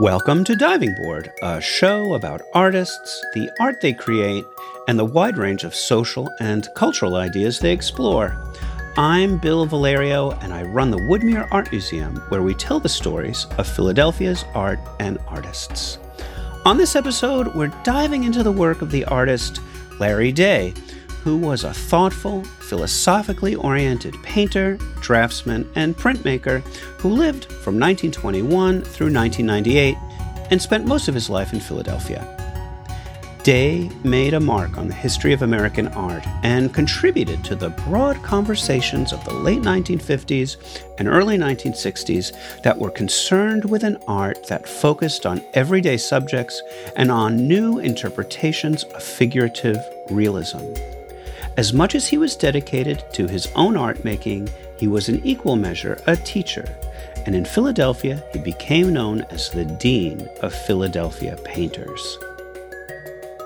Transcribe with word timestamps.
Welcome 0.00 0.44
to 0.44 0.54
Diving 0.54 0.94
Board, 0.94 1.32
a 1.42 1.60
show 1.60 2.14
about 2.14 2.42
artists, 2.54 3.20
the 3.34 3.50
art 3.58 3.80
they 3.80 3.92
create, 3.92 4.44
and 4.86 4.96
the 4.96 5.04
wide 5.04 5.36
range 5.36 5.64
of 5.64 5.74
social 5.74 6.32
and 6.38 6.68
cultural 6.76 7.16
ideas 7.16 7.58
they 7.58 7.72
explore. 7.72 8.40
I'm 8.96 9.38
Bill 9.38 9.66
Valerio, 9.66 10.30
and 10.40 10.54
I 10.54 10.62
run 10.62 10.92
the 10.92 10.98
Woodmere 10.98 11.48
Art 11.50 11.72
Museum, 11.72 12.18
where 12.28 12.42
we 12.42 12.54
tell 12.54 12.78
the 12.78 12.88
stories 12.88 13.46
of 13.58 13.66
Philadelphia's 13.66 14.44
art 14.54 14.78
and 15.00 15.18
artists. 15.26 15.98
On 16.64 16.76
this 16.76 16.94
episode, 16.94 17.52
we're 17.56 17.74
diving 17.82 18.22
into 18.22 18.44
the 18.44 18.52
work 18.52 18.82
of 18.82 18.92
the 18.92 19.04
artist 19.06 19.60
Larry 19.98 20.30
Day, 20.30 20.74
who 21.28 21.36
was 21.36 21.62
a 21.62 21.74
thoughtful, 21.74 22.42
philosophically 22.42 23.54
oriented 23.54 24.14
painter, 24.22 24.78
draftsman, 25.02 25.70
and 25.74 25.94
printmaker 25.94 26.60
who 27.00 27.10
lived 27.10 27.44
from 27.44 27.78
1921 27.78 28.80
through 28.80 29.12
1998 29.12 29.94
and 30.50 30.62
spent 30.62 30.86
most 30.86 31.06
of 31.06 31.12
his 31.12 31.28
life 31.28 31.52
in 31.52 31.60
Philadelphia. 31.60 32.24
Day 33.42 33.90
made 34.04 34.32
a 34.32 34.40
mark 34.40 34.78
on 34.78 34.88
the 34.88 34.94
history 34.94 35.34
of 35.34 35.42
American 35.42 35.88
art 35.88 36.26
and 36.42 36.72
contributed 36.72 37.44
to 37.44 37.54
the 37.54 37.68
broad 37.68 38.16
conversations 38.22 39.12
of 39.12 39.22
the 39.26 39.34
late 39.34 39.60
1950s 39.60 40.82
and 40.96 41.08
early 41.08 41.36
1960s 41.36 42.62
that 42.62 42.78
were 42.78 42.90
concerned 42.90 43.66
with 43.66 43.84
an 43.84 43.98
art 44.08 44.46
that 44.46 44.66
focused 44.66 45.26
on 45.26 45.42
everyday 45.52 45.98
subjects 45.98 46.62
and 46.96 47.10
on 47.10 47.46
new 47.46 47.80
interpretations 47.80 48.84
of 48.84 49.02
figurative 49.02 49.76
realism. 50.08 50.64
As 51.58 51.72
much 51.72 51.96
as 51.96 52.06
he 52.06 52.18
was 52.18 52.36
dedicated 52.36 53.02
to 53.14 53.26
his 53.26 53.48
own 53.56 53.76
art 53.76 54.04
making, 54.04 54.48
he 54.78 54.86
was 54.86 55.08
in 55.08 55.26
equal 55.26 55.56
measure 55.56 56.00
a 56.06 56.14
teacher, 56.14 56.64
and 57.26 57.34
in 57.34 57.44
Philadelphia 57.44 58.22
he 58.32 58.38
became 58.38 58.92
known 58.92 59.22
as 59.22 59.50
the 59.50 59.64
Dean 59.64 60.28
of 60.40 60.54
Philadelphia 60.54 61.36
Painters. 61.44 62.16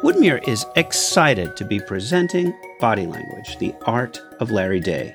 Woodmere 0.03 0.47
is 0.47 0.67
excited 0.77 1.57
to 1.57 1.65
be 1.65 1.81
presenting 1.81 2.53
Body 2.81 3.07
Language, 3.07 3.57
the 3.57 3.75
Art 3.87 4.21
of 4.41 4.51
Larry 4.51 4.81
Day. 4.81 5.15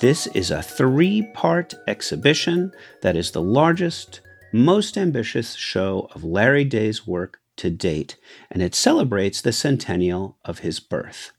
This 0.00 0.26
is 0.28 0.50
a 0.50 0.62
three 0.62 1.28
part 1.34 1.74
exhibition 1.86 2.72
that 3.02 3.14
is 3.14 3.32
the 3.32 3.42
largest, 3.42 4.22
most 4.54 4.96
ambitious 4.96 5.52
show 5.52 6.08
of 6.14 6.24
Larry 6.24 6.64
Day's 6.64 7.06
work 7.06 7.40
to 7.56 7.68
date, 7.68 8.16
and 8.50 8.62
it 8.62 8.74
celebrates 8.74 9.42
the 9.42 9.52
centennial 9.52 10.38
of 10.46 10.60
his 10.60 10.80
birth. 10.80 11.32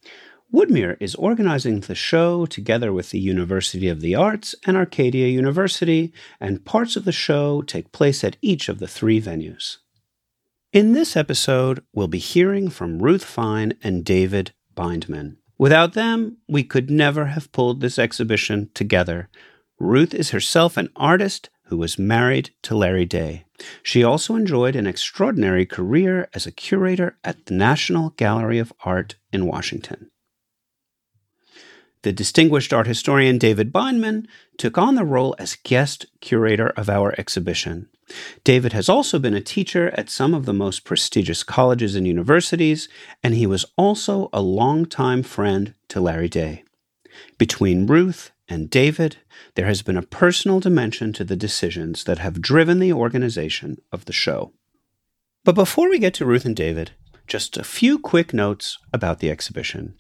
Woodmere 0.54 0.98
is 1.00 1.16
organizing 1.16 1.80
the 1.80 1.96
show 1.96 2.46
together 2.46 2.94
with 2.94 3.10
the 3.10 3.20
University 3.20 3.88
of 3.88 4.02
the 4.02 4.14
Arts 4.14 4.54
and 4.68 4.78
Arcadia 4.78 5.28
University, 5.28 6.14
and 6.40 6.64
parts 6.64 6.96
of 6.96 7.06
the 7.06 7.12
show 7.12 7.64
take 7.64 7.92
place 7.92 8.24
at 8.24 8.38
each 8.40 8.70
of 8.70 8.78
the 8.78 8.88
three 8.88 9.20
venues. 9.20 9.78
In 10.72 10.94
this 10.94 11.18
episode, 11.18 11.84
we'll 11.92 12.08
be 12.08 12.20
hearing 12.20 12.70
from 12.70 13.02
Ruth 13.02 13.24
Fine 13.24 13.74
and 13.82 14.06
David 14.06 14.54
Bindman. 14.76 15.38
Without 15.58 15.94
them, 15.94 16.38
we 16.48 16.64
could 16.64 16.92
never 16.92 17.26
have 17.26 17.52
pulled 17.52 17.82
this 17.82 17.98
exhibition 17.98 18.70
together. 18.76 19.30
Ruth 19.80 20.14
is 20.14 20.30
herself 20.30 20.78
an 20.78 20.90
artist 20.96 21.50
who 21.66 21.78
was 21.78 21.98
married 21.98 22.52
to 22.62 22.78
Larry 22.78 23.06
Day. 23.06 23.46
She 23.82 24.04
also 24.04 24.36
enjoyed 24.36 24.76
an 24.76 24.86
extraordinary 24.86 25.66
career 25.66 26.30
as 26.32 26.46
a 26.46 26.52
curator 26.52 27.18
at 27.24 27.48
the 27.48 27.56
National 27.56 28.12
Gallery 28.12 28.60
of 28.60 28.72
Art 28.86 29.16
in 29.32 29.48
Washington 29.48 30.12
the 32.04 32.14
distinguished 32.14 32.72
art 32.72 32.88
historian 32.88 33.38
David 33.38 33.74
Bindman 33.74 34.28
took 34.58 34.78
on 34.78 34.96
the 34.96 35.06
role 35.06 35.36
as 35.40 35.58
guest 35.64 36.06
curator 36.22 36.70
of 36.70 36.90
our 36.90 37.16
exhibition. 37.18 37.90
David 38.44 38.74
has 38.74 38.90
also 38.90 39.18
been 39.18 39.34
a 39.34 39.42
teacher 39.42 39.90
at 39.98 40.10
some 40.10 40.34
of 40.34 40.46
the 40.46 40.54
most 40.54 40.84
prestigious 40.84 41.44
colleges 41.44 41.96
and 41.96 42.06
universities, 42.06 42.90
and 43.24 43.34
he 43.34 43.48
was 43.48 43.66
also 43.78 44.30
a 44.32 44.42
longtime 44.42 45.24
friend 45.24 45.74
to 45.88 46.02
Larry 46.02 46.30
Day. 46.30 46.64
Between 47.38 47.88
Ruth 47.88 48.32
and 48.50 48.70
David, 48.70 49.18
there 49.56 49.66
has 49.66 49.82
been 49.82 49.98
a 49.98 50.02
personal 50.02 50.60
dimension 50.60 51.14
to 51.14 51.24
the 51.24 51.36
decisions 51.36 52.04
that 52.04 52.20
have 52.20 52.42
driven 52.42 52.80
the 52.80 52.94
organization 52.94 53.78
of 53.92 54.06
the 54.06 54.14
show. 54.14 54.52
But 55.46 55.56
before 55.56 55.90
we 55.90 56.00
get 56.00 56.14
to 56.16 56.26
Ruth 56.26 56.46
and 56.46 56.56
David, 56.56 56.92
just 57.28 57.58
a 57.58 57.64
few 57.64 57.98
quick 58.00 58.34
notes 58.34 58.78
about 58.92 59.20
the 59.20 59.30
exhibition. 59.30 59.96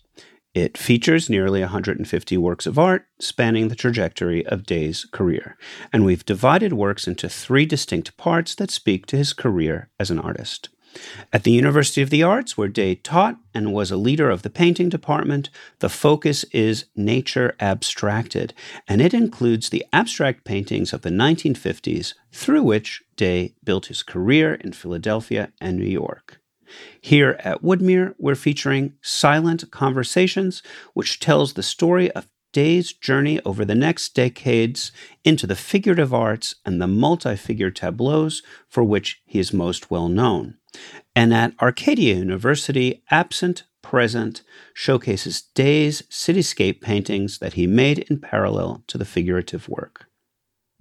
It 0.53 0.77
features 0.77 1.31
nearly 1.31 1.61
150 1.61 2.37
works 2.37 2.67
of 2.67 2.77
art 2.77 3.07
spanning 3.19 3.69
the 3.69 3.75
trajectory 3.75 4.45
of 4.45 4.67
Day's 4.67 5.05
career, 5.05 5.57
and 5.91 6.05
we've 6.05 6.25
divided 6.25 6.73
works 6.73 7.07
into 7.07 7.27
three 7.27 7.65
distinct 7.65 8.15
parts 8.17 8.53
that 8.55 8.69
speak 8.69 9.07
to 9.07 9.17
his 9.17 9.33
career 9.33 9.89
as 9.99 10.11
an 10.11 10.19
artist. 10.19 10.69
At 11.31 11.43
the 11.43 11.51
University 11.51 12.03
of 12.03 12.11
the 12.11 12.21
Arts, 12.21 12.55
where 12.55 12.67
Day 12.67 12.93
taught 12.93 13.37
and 13.51 13.73
was 13.73 13.89
a 13.89 13.97
leader 13.97 14.29
of 14.29 14.43
the 14.43 14.51
painting 14.51 14.89
department, 14.89 15.49
the 15.79 15.89
focus 15.89 16.43
is 16.51 16.85
nature 16.95 17.55
abstracted, 17.59 18.53
and 18.87 19.01
it 19.01 19.15
includes 19.15 19.69
the 19.69 19.83
abstract 19.91 20.43
paintings 20.43 20.93
of 20.93 21.01
the 21.01 21.09
1950s 21.09 22.13
through 22.31 22.61
which 22.61 23.01
Day 23.15 23.55
built 23.63 23.87
his 23.87 24.03
career 24.03 24.53
in 24.53 24.71
Philadelphia 24.71 25.51
and 25.59 25.79
New 25.79 25.85
York. 25.89 26.39
Here 27.01 27.37
at 27.43 27.61
Woodmere, 27.61 28.15
we're 28.17 28.35
featuring 28.35 28.93
Silent 29.01 29.69
Conversations, 29.71 30.63
which 30.93 31.19
tells 31.19 31.53
the 31.53 31.63
story 31.63 32.11
of 32.11 32.27
Day's 32.53 32.93
journey 32.93 33.39
over 33.45 33.65
the 33.65 33.75
next 33.75 34.13
decades 34.13 34.91
into 35.23 35.47
the 35.47 35.55
figurative 35.55 36.13
arts 36.13 36.55
and 36.63 36.81
the 36.81 36.87
multi 36.87 37.35
figure 37.35 37.71
tableaus 37.71 38.43
for 38.69 38.83
which 38.83 39.21
he 39.25 39.39
is 39.39 39.51
most 39.51 39.91
well 39.91 40.07
known. 40.07 40.57
And 41.15 41.33
at 41.33 41.53
Arcadia 41.61 42.15
University, 42.15 43.03
Absent 43.11 43.63
Present 43.81 44.43
showcases 44.73 45.41
Day's 45.41 46.03
cityscape 46.03 46.79
paintings 46.79 47.39
that 47.39 47.53
he 47.53 47.67
made 47.67 47.99
in 47.99 48.19
parallel 48.19 48.83
to 48.87 48.97
the 48.97 49.05
figurative 49.05 49.67
work. 49.67 50.05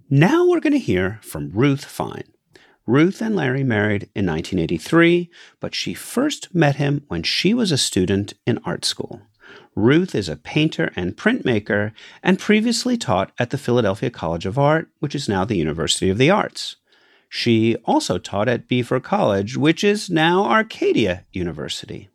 Now 0.09 0.47
we're 0.47 0.61
going 0.61 0.73
to 0.73 0.79
hear 0.79 1.19
from 1.21 1.51
Ruth 1.53 1.83
Fine. 1.83 2.32
Ruth 2.85 3.21
and 3.21 3.35
Larry 3.35 3.63
married 3.63 4.09
in 4.13 4.25
1983, 4.25 5.29
but 5.61 5.73
she 5.73 5.93
first 5.93 6.53
met 6.53 6.75
him 6.75 7.03
when 7.07 7.23
she 7.23 7.53
was 7.53 7.71
a 7.71 7.77
student 7.77 8.33
in 8.45 8.59
art 8.65 8.83
school. 8.83 9.21
Ruth 9.75 10.13
is 10.13 10.27
a 10.27 10.35
painter 10.35 10.91
and 10.95 11.15
printmaker 11.15 11.93
and 12.21 12.37
previously 12.37 12.97
taught 12.97 13.31
at 13.39 13.51
the 13.51 13.57
Philadelphia 13.57 14.09
College 14.09 14.45
of 14.45 14.59
Art, 14.59 14.89
which 14.99 15.15
is 15.15 15.29
now 15.29 15.45
the 15.45 15.57
University 15.57 16.09
of 16.09 16.17
the 16.17 16.29
Arts. 16.29 16.75
She 17.29 17.77
also 17.85 18.17
taught 18.17 18.47
at 18.49 18.67
Beaver 18.67 18.99
College, 18.99 19.57
which 19.57 19.83
is 19.83 20.09
now 20.09 20.45
Arcadia 20.45 21.25
University. 21.31 22.09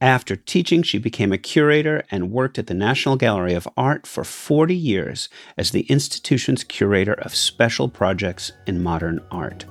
After 0.00 0.36
teaching, 0.36 0.84
she 0.84 0.98
became 0.98 1.32
a 1.32 1.38
curator 1.38 2.04
and 2.08 2.30
worked 2.30 2.56
at 2.56 2.68
the 2.68 2.74
National 2.74 3.16
Gallery 3.16 3.54
of 3.54 3.66
Art 3.76 4.06
for 4.06 4.22
40 4.22 4.72
years 4.72 5.28
as 5.56 5.72
the 5.72 5.80
institution's 5.90 6.62
curator 6.62 7.14
of 7.14 7.34
special 7.34 7.88
projects 7.88 8.52
in 8.64 8.80
modern 8.80 9.20
art. 9.32 9.64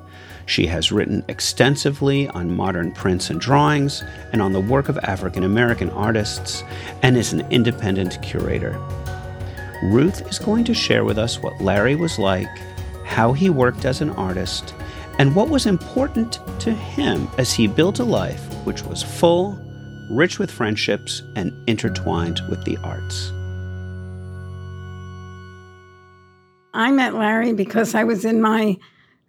She 0.46 0.68
has 0.68 0.92
written 0.92 1.24
extensively 1.30 2.28
on 2.30 2.54
modern 2.54 2.92
prints 2.92 3.30
and 3.30 3.40
drawings 3.40 4.04
and 4.34 4.42
on 4.42 4.52
the 4.52 4.60
work 4.60 4.90
of 4.90 4.98
African 4.98 5.46
American 5.46 5.90
artists 5.92 6.62
and 7.04 7.16
is 7.16 7.32
an 7.32 7.50
independent 7.50 8.22
curator. 8.22 8.78
Ruth 9.82 10.28
is 10.28 10.40
going 10.40 10.66
to 10.66 10.74
share 10.74 11.06
with 11.06 11.18
us 11.18 11.42
what 11.42 11.62
Larry 11.62 11.96
was 11.96 12.20
like, 12.20 12.50
how 13.06 13.32
he 13.32 13.50
worked 13.50 13.86
as 13.86 14.02
an 14.02 14.10
artist, 14.10 14.74
and 15.20 15.34
what 15.34 15.48
was 15.48 15.66
important 15.66 16.42
to 16.60 16.74
him 16.74 17.30
as 17.38 17.54
he 17.54 17.66
built 17.66 18.00
a 18.00 18.04
life 18.04 18.42
which 18.66 18.84
was 18.84 19.02
full 19.02 19.58
rich 20.10 20.40
with 20.40 20.52
friendships 20.52 21.22
and 21.36 21.54
intertwined 21.68 22.42
with 22.50 22.64
the 22.64 22.78
arts. 22.78 23.32
I 26.74 26.92
met 26.92 27.16
Larry 27.16 27.54
because 27.54 27.96
I 27.96 28.04
was 28.04 28.24
in 28.24 28.42
my 28.42 28.78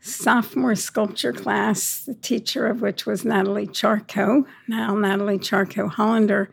sophomore 0.01 0.75
sculpture 0.75 1.33
class, 1.33 2.05
the 2.05 2.15
teacher 2.15 2.67
of 2.67 2.83
which 2.83 3.07
was 3.07 3.25
Natalie 3.25 3.67
Charkow, 3.67 4.45
now 4.69 4.95
Natalie 4.95 5.39
Charkow 5.39 5.91
Hollander. 5.91 6.51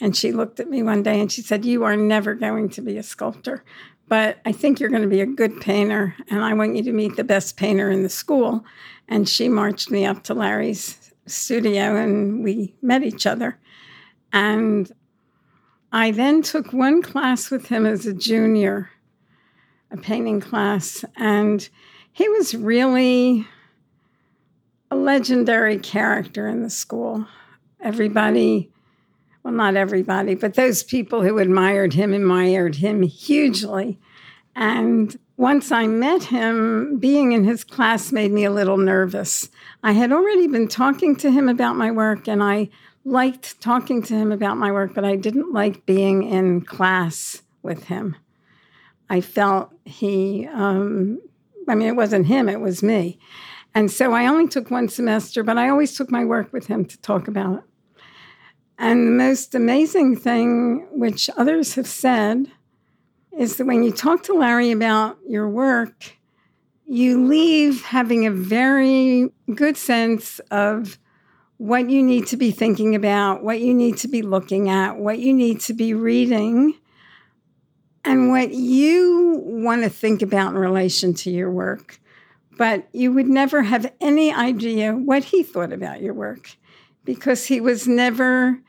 And 0.00 0.16
she 0.16 0.32
looked 0.32 0.60
at 0.60 0.68
me 0.68 0.82
one 0.82 1.02
day 1.02 1.20
and 1.20 1.30
she 1.30 1.42
said, 1.42 1.64
You 1.64 1.84
are 1.84 1.96
never 1.96 2.34
going 2.34 2.68
to 2.70 2.82
be 2.82 2.96
a 2.98 3.02
sculptor, 3.02 3.64
but 4.08 4.38
I 4.44 4.52
think 4.52 4.80
you're 4.80 4.90
going 4.90 5.02
to 5.02 5.08
be 5.08 5.20
a 5.20 5.26
good 5.26 5.60
painter. 5.60 6.14
And 6.28 6.44
I 6.44 6.52
want 6.54 6.76
you 6.76 6.82
to 6.84 6.92
meet 6.92 7.16
the 7.16 7.24
best 7.24 7.56
painter 7.56 7.90
in 7.90 8.02
the 8.02 8.08
school. 8.08 8.64
And 9.08 9.28
she 9.28 9.48
marched 9.48 9.90
me 9.90 10.04
up 10.04 10.24
to 10.24 10.34
Larry's 10.34 11.12
studio 11.26 11.96
and 11.96 12.44
we 12.44 12.74
met 12.82 13.02
each 13.02 13.26
other. 13.26 13.58
And 14.34 14.90
I 15.92 16.10
then 16.10 16.42
took 16.42 16.72
one 16.72 17.02
class 17.02 17.52
with 17.52 17.68
him 17.68 17.86
as 17.86 18.04
a 18.04 18.12
junior, 18.12 18.90
a 19.92 19.96
painting 19.96 20.40
class, 20.40 21.04
and 21.16 21.66
he 22.12 22.28
was 22.28 22.52
really 22.52 23.46
a 24.90 24.96
legendary 24.96 25.78
character 25.78 26.48
in 26.48 26.64
the 26.64 26.68
school. 26.68 27.28
Everybody, 27.80 28.72
well, 29.44 29.54
not 29.54 29.76
everybody, 29.76 30.34
but 30.34 30.54
those 30.54 30.82
people 30.82 31.22
who 31.22 31.38
admired 31.38 31.92
him 31.92 32.12
admired 32.12 32.74
him 32.74 33.02
hugely. 33.02 34.00
And 34.56 35.16
once 35.36 35.70
I 35.70 35.86
met 35.86 36.24
him, 36.24 36.98
being 36.98 37.30
in 37.30 37.44
his 37.44 37.62
class 37.62 38.10
made 38.10 38.32
me 38.32 38.44
a 38.44 38.50
little 38.50 38.78
nervous. 38.78 39.48
I 39.84 39.92
had 39.92 40.10
already 40.10 40.48
been 40.48 40.66
talking 40.66 41.14
to 41.16 41.30
him 41.30 41.48
about 41.48 41.76
my 41.76 41.92
work, 41.92 42.26
and 42.26 42.42
I 42.42 42.70
liked 43.04 43.60
talking 43.60 44.02
to 44.02 44.14
him 44.14 44.32
about 44.32 44.56
my 44.56 44.72
work, 44.72 44.94
but 44.94 45.04
I 45.04 45.16
didn't 45.16 45.52
like 45.52 45.86
being 45.86 46.22
in 46.22 46.62
class 46.62 47.42
with 47.62 47.84
him. 47.84 48.16
I 49.10 49.20
felt 49.20 49.72
he, 49.84 50.48
um, 50.52 51.20
I 51.68 51.74
mean, 51.74 51.88
it 51.88 51.96
wasn't 51.96 52.26
him, 52.26 52.48
it 52.48 52.60
was 52.60 52.82
me. 52.82 53.18
And 53.74 53.90
so 53.90 54.12
I 54.12 54.26
only 54.26 54.48
took 54.48 54.70
one 54.70 54.88
semester, 54.88 55.42
but 55.42 55.58
I 55.58 55.68
always 55.68 55.96
took 55.96 56.10
my 56.10 56.24
work 56.24 56.52
with 56.52 56.66
him 56.66 56.84
to 56.86 57.00
talk 57.00 57.28
about 57.28 57.58
it. 57.58 57.64
And 58.78 59.06
the 59.06 59.12
most 59.12 59.54
amazing 59.54 60.16
thing, 60.16 60.86
which 60.90 61.28
others 61.36 61.74
have 61.74 61.86
said, 61.86 62.50
is 63.36 63.56
that 63.56 63.66
when 63.66 63.82
you 63.82 63.92
talk 63.92 64.22
to 64.24 64.34
Larry 64.34 64.70
about 64.70 65.18
your 65.28 65.48
work, 65.48 66.16
you 66.86 67.26
leave 67.26 67.84
having 67.84 68.26
a 68.26 68.30
very 68.30 69.30
good 69.54 69.76
sense 69.76 70.38
of 70.50 70.98
what 71.58 71.88
you 71.88 72.02
need 72.02 72.26
to 72.28 72.36
be 72.36 72.50
thinking 72.50 72.94
about, 72.94 73.42
what 73.42 73.60
you 73.60 73.72
need 73.72 73.96
to 73.98 74.08
be 74.08 74.22
looking 74.22 74.68
at, 74.68 74.96
what 74.96 75.18
you 75.18 75.32
need 75.32 75.60
to 75.60 75.74
be 75.74 75.94
reading, 75.94 76.74
and 78.04 78.30
what 78.30 78.52
you 78.52 79.40
want 79.44 79.82
to 79.82 79.88
think 79.88 80.20
about 80.20 80.52
in 80.52 80.58
relation 80.58 81.14
to 81.14 81.30
your 81.30 81.50
work. 81.50 82.00
But 82.56 82.88
you 82.92 83.12
would 83.12 83.28
never 83.28 83.62
have 83.62 83.92
any 84.00 84.32
idea 84.32 84.92
what 84.92 85.24
he 85.24 85.42
thought 85.42 85.72
about 85.72 86.02
your 86.02 86.14
work 86.14 86.56
because 87.04 87.46
he 87.46 87.60
was 87.60 87.88
never 87.88 88.60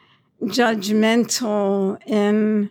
judgmental 0.41 1.99
in 2.05 2.69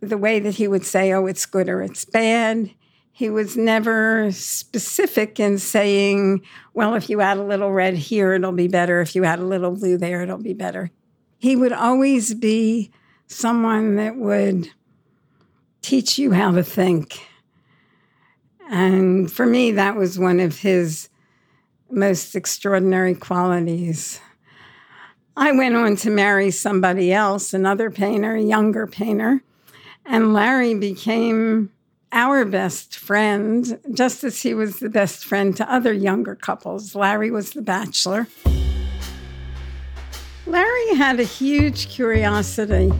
the 0.00 0.18
way 0.18 0.38
that 0.40 0.54
he 0.54 0.68
would 0.68 0.84
say, 0.84 1.12
oh, 1.12 1.26
it's 1.26 1.46
good 1.46 1.68
or 1.68 1.82
it's 1.82 2.04
bad. 2.04 2.70
He 3.18 3.30
was 3.30 3.56
never 3.56 4.30
specific 4.30 5.40
in 5.40 5.58
saying, 5.58 6.40
well, 6.72 6.94
if 6.94 7.10
you 7.10 7.20
add 7.20 7.36
a 7.36 7.42
little 7.42 7.72
red 7.72 7.94
here, 7.94 8.32
it'll 8.32 8.52
be 8.52 8.68
better. 8.68 9.00
If 9.00 9.16
you 9.16 9.24
add 9.24 9.40
a 9.40 9.44
little 9.44 9.72
blue 9.72 9.98
there, 9.98 10.22
it'll 10.22 10.38
be 10.38 10.52
better. 10.52 10.92
He 11.36 11.56
would 11.56 11.72
always 11.72 12.32
be 12.34 12.92
someone 13.26 13.96
that 13.96 14.14
would 14.14 14.70
teach 15.82 16.16
you 16.16 16.30
how 16.30 16.52
to 16.52 16.62
think. 16.62 17.26
And 18.70 19.28
for 19.28 19.46
me, 19.46 19.72
that 19.72 19.96
was 19.96 20.16
one 20.16 20.38
of 20.38 20.60
his 20.60 21.08
most 21.90 22.36
extraordinary 22.36 23.16
qualities. 23.16 24.20
I 25.36 25.50
went 25.50 25.74
on 25.74 25.96
to 25.96 26.10
marry 26.10 26.52
somebody 26.52 27.12
else, 27.12 27.52
another 27.52 27.90
painter, 27.90 28.36
a 28.36 28.40
younger 28.40 28.86
painter, 28.86 29.42
and 30.06 30.32
Larry 30.32 30.76
became 30.76 31.72
our 32.12 32.44
best 32.44 32.96
friend, 32.96 33.78
just 33.92 34.24
as 34.24 34.42
he 34.42 34.54
was 34.54 34.80
the 34.80 34.88
best 34.88 35.24
friend 35.24 35.56
to 35.56 35.72
other 35.72 35.92
younger 35.92 36.34
couples. 36.34 36.94
Larry 36.94 37.30
was 37.30 37.50
the 37.50 37.62
bachelor. 37.62 38.26
Larry 40.46 40.94
had 40.96 41.20
a 41.20 41.24
huge 41.24 41.88
curiosity, 41.88 42.90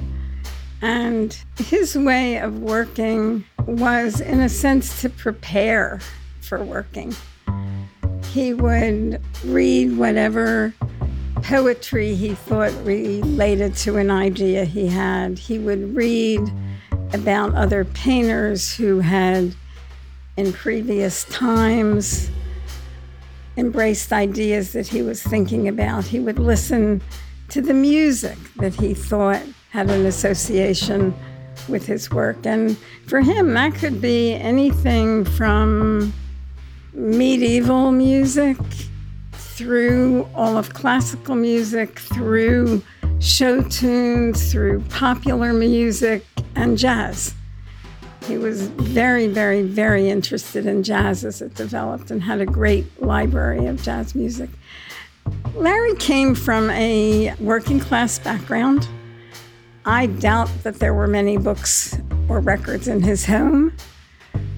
and 0.82 1.38
his 1.56 1.96
way 1.96 2.38
of 2.38 2.58
working 2.58 3.44
was, 3.66 4.20
in 4.20 4.40
a 4.40 4.48
sense, 4.48 5.00
to 5.00 5.08
prepare 5.08 6.00
for 6.40 6.62
working. 6.62 7.14
He 8.32 8.52
would 8.52 9.22
read 9.44 9.96
whatever 9.96 10.74
poetry 11.42 12.14
he 12.14 12.34
thought 12.34 12.72
related 12.84 13.74
to 13.76 13.96
an 13.96 14.10
idea 14.10 14.64
he 14.64 14.86
had. 14.86 15.38
He 15.38 15.58
would 15.58 15.96
read 15.96 16.40
about 17.12 17.54
other 17.54 17.84
painters 17.84 18.74
who 18.74 19.00
had, 19.00 19.54
in 20.36 20.52
previous 20.52 21.24
times, 21.24 22.30
embraced 23.56 24.12
ideas 24.12 24.72
that 24.72 24.86
he 24.86 25.02
was 25.02 25.22
thinking 25.22 25.68
about. 25.68 26.04
He 26.04 26.20
would 26.20 26.38
listen 26.38 27.00
to 27.48 27.60
the 27.60 27.74
music 27.74 28.38
that 28.56 28.74
he 28.74 28.94
thought 28.94 29.42
had 29.70 29.90
an 29.90 30.06
association 30.06 31.14
with 31.68 31.86
his 31.86 32.10
work. 32.10 32.46
And 32.46 32.76
for 33.06 33.20
him, 33.20 33.54
that 33.54 33.74
could 33.74 34.00
be 34.00 34.34
anything 34.34 35.24
from 35.24 36.12
medieval 36.92 37.90
music 37.90 38.56
through 39.32 40.28
all 40.34 40.56
of 40.56 40.72
classical 40.72 41.34
music, 41.34 41.98
through 41.98 42.82
show 43.20 43.62
tunes, 43.62 44.50
through 44.52 44.80
popular 44.88 45.52
music, 45.52 46.24
and 46.54 46.78
jazz. 46.78 47.34
He 48.26 48.36
was 48.36 48.68
very, 48.68 49.26
very, 49.26 49.62
very 49.62 50.10
interested 50.10 50.66
in 50.66 50.82
jazz 50.82 51.24
as 51.24 51.40
it 51.40 51.54
developed 51.54 52.10
and 52.10 52.22
had 52.22 52.40
a 52.40 52.46
great 52.46 53.02
library 53.02 53.66
of 53.66 53.82
jazz 53.82 54.14
music. 54.14 54.50
Larry 55.54 55.94
came 55.96 56.34
from 56.34 56.70
a 56.70 57.34
working 57.40 57.80
class 57.80 58.18
background. 58.18 58.86
I 59.84 60.06
doubt 60.06 60.50
that 60.62 60.78
there 60.78 60.92
were 60.92 61.06
many 61.06 61.38
books 61.38 61.98
or 62.28 62.40
records 62.40 62.88
in 62.88 63.02
his 63.02 63.24
home. 63.24 63.72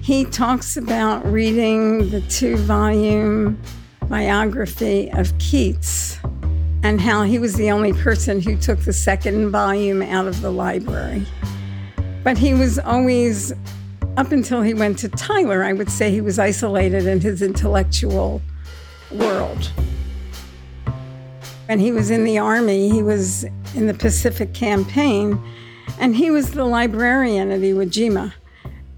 He 0.01 0.25
talks 0.25 0.75
about 0.75 1.25
reading 1.25 2.09
the 2.09 2.21
two 2.21 2.57
volume 2.57 3.59
biography 4.09 5.09
of 5.13 5.37
Keats 5.37 6.19
and 6.83 6.99
how 6.99 7.23
he 7.23 7.37
was 7.37 7.55
the 7.55 7.69
only 7.69 7.93
person 7.93 8.41
who 8.41 8.57
took 8.57 8.79
the 8.79 8.93
second 8.93 9.49
volume 9.51 10.01
out 10.01 10.27
of 10.27 10.41
the 10.41 10.51
library. 10.51 11.25
But 12.23 12.37
he 12.37 12.53
was 12.53 12.79
always, 12.79 13.53
up 14.17 14.31
until 14.31 14.61
he 14.61 14.73
went 14.73 14.97
to 14.99 15.09
Tyler, 15.09 15.63
I 15.63 15.73
would 15.73 15.89
say 15.89 16.11
he 16.11 16.21
was 16.21 16.39
isolated 16.39 17.05
in 17.05 17.21
his 17.21 17.41
intellectual 17.41 18.41
world. 19.11 19.71
When 21.67 21.79
he 21.79 21.91
was 21.91 22.09
in 22.09 22.23
the 22.23 22.37
Army, 22.37 22.89
he 22.89 23.03
was 23.03 23.45
in 23.75 23.87
the 23.87 23.93
Pacific 23.93 24.53
Campaign, 24.53 25.41
and 25.99 26.15
he 26.15 26.31
was 26.31 26.51
the 26.51 26.65
librarian 26.65 27.51
at 27.51 27.61
Iwo 27.61 27.89
Jima. 27.89 28.33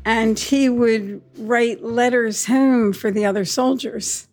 And 0.06 0.38
he 0.38 0.68
would 0.68 1.21
write 1.38 1.83
letters 1.83 2.45
home 2.45 2.91
for 2.91 3.09
the 3.12 3.25
other 3.25 3.45
soldiers 3.45 4.27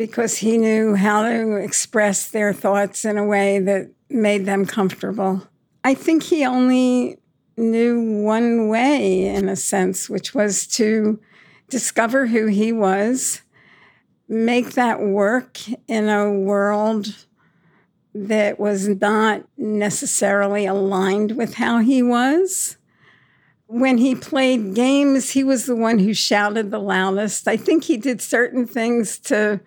because 0.00 0.38
he 0.38 0.56
knew 0.56 0.94
how 0.94 1.22
to 1.22 1.56
express 1.56 2.30
their 2.30 2.54
thoughts 2.54 3.04
in 3.04 3.18
a 3.18 3.24
way 3.26 3.58
that 3.58 3.90
made 4.08 4.46
them 4.46 4.64
comfortable. 4.64 5.46
I 5.84 5.92
think 5.92 6.22
he 6.22 6.42
only 6.46 7.18
knew 7.58 8.22
one 8.22 8.68
way, 8.68 9.26
in 9.26 9.46
a 9.46 9.56
sense, 9.56 10.08
which 10.08 10.34
was 10.34 10.66
to 10.68 11.20
discover 11.68 12.28
who 12.28 12.46
he 12.46 12.72
was, 12.72 13.42
make 14.26 14.70
that 14.70 15.02
work 15.02 15.58
in 15.86 16.08
a 16.08 16.32
world 16.32 17.26
that 18.14 18.58
was 18.58 18.88
not 18.88 19.46
necessarily 19.58 20.64
aligned 20.64 21.32
with 21.32 21.56
how 21.56 21.80
he 21.80 22.02
was. 22.02 22.78
When 23.66 23.98
he 23.98 24.14
played 24.14 24.74
games, 24.74 25.32
he 25.32 25.44
was 25.44 25.66
the 25.66 25.76
one 25.76 25.98
who 25.98 26.14
shouted 26.14 26.70
the 26.70 26.80
loudest. 26.80 27.46
I 27.46 27.58
think 27.58 27.84
he 27.84 27.98
did 27.98 28.22
certain 28.22 28.66
things 28.66 29.18
to 29.18 29.60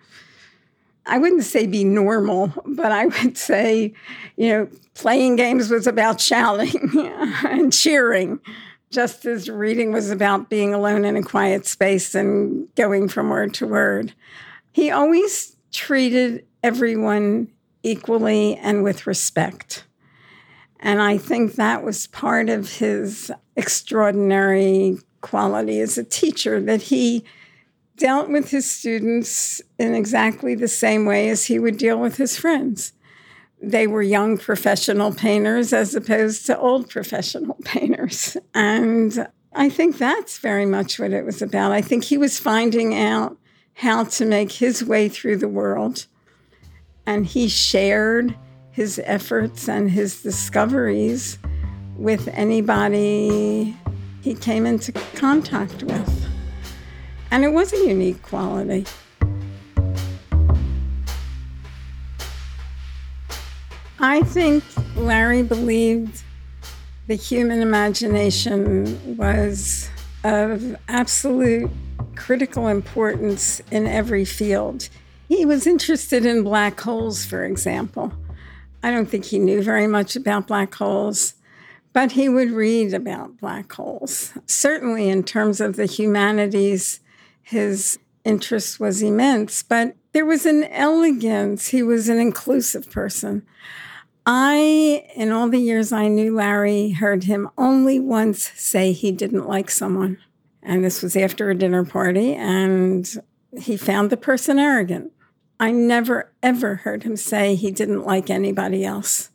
I 1.06 1.18
wouldn't 1.18 1.44
say 1.44 1.66
be 1.66 1.84
normal, 1.84 2.52
but 2.64 2.92
I 2.92 3.06
would 3.06 3.36
say, 3.36 3.92
you 4.36 4.48
know, 4.48 4.68
playing 4.94 5.36
games 5.36 5.70
was 5.70 5.86
about 5.86 6.20
shouting 6.20 6.90
and 7.44 7.72
cheering, 7.72 8.40
just 8.90 9.26
as 9.26 9.48
reading 9.48 9.92
was 9.92 10.10
about 10.10 10.48
being 10.48 10.72
alone 10.72 11.04
in 11.04 11.16
a 11.16 11.22
quiet 11.22 11.66
space 11.66 12.14
and 12.14 12.72
going 12.74 13.08
from 13.08 13.28
word 13.28 13.54
to 13.54 13.66
word. 13.66 14.14
He 14.72 14.90
always 14.90 15.56
treated 15.72 16.46
everyone 16.62 17.48
equally 17.82 18.56
and 18.56 18.82
with 18.82 19.06
respect. 19.06 19.84
And 20.80 21.00
I 21.00 21.18
think 21.18 21.54
that 21.54 21.82
was 21.82 22.06
part 22.08 22.48
of 22.48 22.74
his 22.74 23.30
extraordinary 23.56 24.98
quality 25.20 25.80
as 25.80 25.96
a 25.96 26.04
teacher 26.04 26.60
that 26.60 26.82
he 26.82 27.24
dealt 27.96 28.28
with 28.28 28.50
his 28.50 28.70
students 28.70 29.62
in 29.78 29.94
exactly 29.94 30.54
the 30.54 30.68
same 30.68 31.06
way 31.06 31.28
as 31.28 31.46
he 31.46 31.58
would 31.58 31.78
deal 31.78 31.98
with 31.98 32.16
his 32.16 32.36
friends. 32.36 32.92
They 33.62 33.86
were 33.86 34.02
young 34.02 34.36
professional 34.36 35.14
painters 35.14 35.72
as 35.72 35.94
opposed 35.94 36.46
to 36.46 36.58
old 36.58 36.90
professional 36.90 37.56
painters. 37.64 38.36
And 38.52 39.26
I 39.54 39.70
think 39.70 39.98
that's 39.98 40.38
very 40.38 40.66
much 40.66 40.98
what 40.98 41.12
it 41.12 41.24
was 41.24 41.40
about. 41.40 41.72
I 41.72 41.80
think 41.80 42.04
he 42.04 42.18
was 42.18 42.38
finding 42.38 42.98
out 42.98 43.38
how 43.74 44.04
to 44.04 44.24
make 44.24 44.52
his 44.52 44.84
way 44.84 45.08
through 45.08 45.38
the 45.38 45.48
world. 45.48 46.06
And 47.06 47.26
he 47.26 47.48
shared 47.48 48.36
his 48.70 49.00
efforts 49.04 49.68
and 49.68 49.90
his 49.90 50.22
discoveries 50.22 51.38
with 51.96 52.28
anybody 52.28 53.76
he 54.20 54.34
came 54.34 54.66
into 54.66 54.90
contact 55.14 55.82
with. 55.84 56.33
And 57.34 57.42
it 57.42 57.52
was 57.52 57.72
a 57.72 57.88
unique 57.88 58.22
quality. 58.22 58.86
I 63.98 64.20
think 64.22 64.62
Larry 64.94 65.42
believed 65.42 66.22
the 67.08 67.16
human 67.16 67.60
imagination 67.60 69.16
was 69.16 69.90
of 70.22 70.76
absolute 70.86 71.72
critical 72.14 72.68
importance 72.68 73.60
in 73.72 73.88
every 73.88 74.24
field. 74.24 74.88
He 75.28 75.44
was 75.44 75.66
interested 75.66 76.24
in 76.24 76.44
black 76.44 76.80
holes, 76.80 77.24
for 77.24 77.44
example. 77.44 78.12
I 78.80 78.92
don't 78.92 79.06
think 79.06 79.24
he 79.24 79.40
knew 79.40 79.60
very 79.60 79.88
much 79.88 80.14
about 80.14 80.46
black 80.46 80.72
holes, 80.72 81.34
but 81.92 82.12
he 82.12 82.28
would 82.28 82.52
read 82.52 82.94
about 82.94 83.38
black 83.38 83.72
holes. 83.72 84.34
Certainly, 84.46 85.08
in 85.08 85.24
terms 85.24 85.60
of 85.60 85.74
the 85.74 85.86
humanities, 85.86 87.00
his 87.44 87.98
interest 88.24 88.80
was 88.80 89.02
immense, 89.02 89.62
but 89.62 89.94
there 90.12 90.24
was 90.24 90.46
an 90.46 90.64
elegance. 90.64 91.68
He 91.68 91.82
was 91.82 92.08
an 92.08 92.18
inclusive 92.18 92.90
person. 92.90 93.46
I, 94.26 95.06
in 95.14 95.30
all 95.30 95.48
the 95.48 95.60
years 95.60 95.92
I 95.92 96.08
knew 96.08 96.34
Larry, 96.34 96.90
heard 96.90 97.24
him 97.24 97.48
only 97.58 98.00
once 98.00 98.50
say 98.54 98.92
he 98.92 99.12
didn't 99.12 99.46
like 99.46 99.70
someone. 99.70 100.18
And 100.62 100.82
this 100.82 101.02
was 101.02 101.14
after 101.14 101.50
a 101.50 101.54
dinner 101.54 101.84
party, 101.84 102.34
and 102.34 103.06
he 103.58 103.76
found 103.76 104.08
the 104.08 104.16
person 104.16 104.58
arrogant. 104.58 105.12
I 105.60 105.70
never, 105.70 106.32
ever 106.42 106.76
heard 106.76 107.02
him 107.02 107.16
say 107.16 107.54
he 107.54 107.70
didn't 107.70 108.06
like 108.06 108.30
anybody 108.30 108.84
else. 108.84 109.30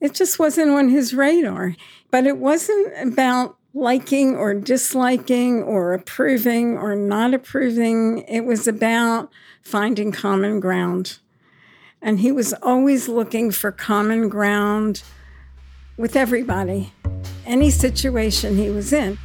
It 0.00 0.14
just 0.14 0.38
wasn't 0.38 0.70
on 0.70 0.88
his 0.88 1.12
radar. 1.12 1.76
But 2.10 2.26
it 2.26 2.38
wasn't 2.38 3.12
about 3.12 3.56
liking 3.72 4.34
or 4.34 4.54
disliking 4.54 5.62
or 5.62 5.92
approving 5.92 6.76
or 6.76 6.96
not 6.96 7.32
approving. 7.34 8.24
It 8.28 8.44
was 8.44 8.66
about 8.66 9.30
finding 9.62 10.12
common 10.12 10.60
ground. 10.60 11.18
And 12.02 12.20
he 12.20 12.32
was 12.32 12.52
always 12.62 13.08
looking 13.08 13.50
for 13.50 13.70
common 13.70 14.28
ground 14.28 15.02
with 15.96 16.16
everybody, 16.16 16.92
any 17.44 17.70
situation 17.70 18.56
he 18.56 18.70
was 18.70 18.92
in. 18.92 19.18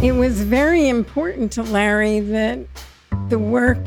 It 0.00 0.12
was 0.12 0.42
very 0.42 0.88
important 0.88 1.50
to 1.52 1.62
Larry 1.62 2.20
that 2.20 2.60
the 3.28 3.38
work, 3.38 3.78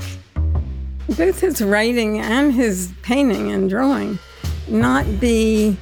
both 1.16 1.40
his 1.40 1.62
writing 1.62 2.20
and 2.20 2.54
his 2.54 2.92
painting 3.02 3.52
and 3.52 3.70
drawing, 3.70 4.20
not 4.68 5.20
be 5.20 5.78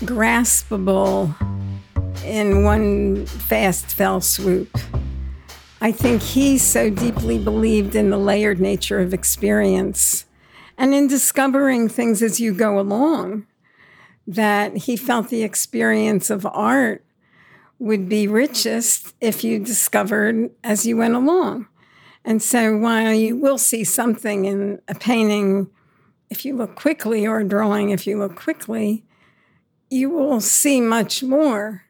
graspable 0.00 1.34
in 2.24 2.64
one 2.64 3.26
fast 3.26 3.86
fell 3.86 4.20
swoop. 4.20 4.76
I 5.80 5.92
think 5.92 6.22
he 6.22 6.58
so 6.58 6.90
deeply 6.90 7.38
believed 7.38 7.94
in 7.94 8.10
the 8.10 8.18
layered 8.18 8.60
nature 8.60 9.00
of 9.00 9.12
experience 9.12 10.24
and 10.78 10.94
in 10.94 11.06
discovering 11.06 11.88
things 11.88 12.22
as 12.22 12.40
you 12.40 12.54
go 12.54 12.78
along 12.78 13.46
that 14.26 14.76
he 14.76 14.96
felt 14.96 15.28
the 15.28 15.42
experience 15.42 16.30
of 16.30 16.46
art 16.46 17.04
would 17.78 18.08
be 18.08 18.26
richest 18.26 19.14
if 19.20 19.44
you 19.44 19.58
discovered 19.58 20.50
as 20.62 20.86
you 20.86 20.96
went 20.96 21.14
along. 21.14 21.66
And 22.24 22.42
so 22.42 22.76
while 22.76 23.12
you 23.12 23.36
will 23.36 23.58
see 23.58 23.84
something 23.84 24.46
in 24.46 24.80
a 24.88 24.94
painting 24.94 25.68
if 26.30 26.44
you 26.44 26.56
look 26.56 26.74
quickly 26.74 27.26
or 27.26 27.40
a 27.40 27.44
drawing 27.44 27.90
if 27.90 28.06
you 28.06 28.18
look 28.18 28.34
quickly, 28.34 29.04
you 29.94 30.10
will 30.10 30.40
see 30.40 30.80
much 30.80 31.22
more 31.22 31.84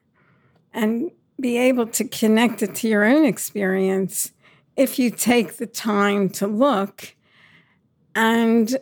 and 0.74 1.10
be 1.40 1.56
able 1.56 1.86
to 1.86 2.04
connect 2.04 2.62
it 2.62 2.74
to 2.74 2.86
your 2.86 3.02
own 3.02 3.24
experience 3.24 4.32
if 4.76 4.98
you 4.98 5.10
take 5.10 5.56
the 5.56 5.66
time 5.66 6.28
to 6.28 6.46
look. 6.46 7.16
And 8.14 8.76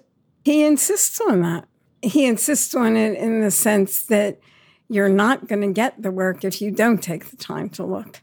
he 0.44 0.64
insists 0.64 1.20
on 1.20 1.40
that. 1.42 1.68
He 2.02 2.26
insists 2.26 2.74
on 2.74 2.96
it 2.96 3.16
in 3.16 3.42
the 3.42 3.52
sense 3.52 4.02
that 4.06 4.40
you're 4.88 5.08
not 5.08 5.46
going 5.46 5.62
to 5.62 5.72
get 5.72 6.02
the 6.02 6.10
work 6.10 6.44
if 6.44 6.60
you 6.60 6.72
don't 6.72 7.00
take 7.00 7.30
the 7.30 7.36
time 7.36 7.68
to 7.70 7.84
look. 7.84 8.20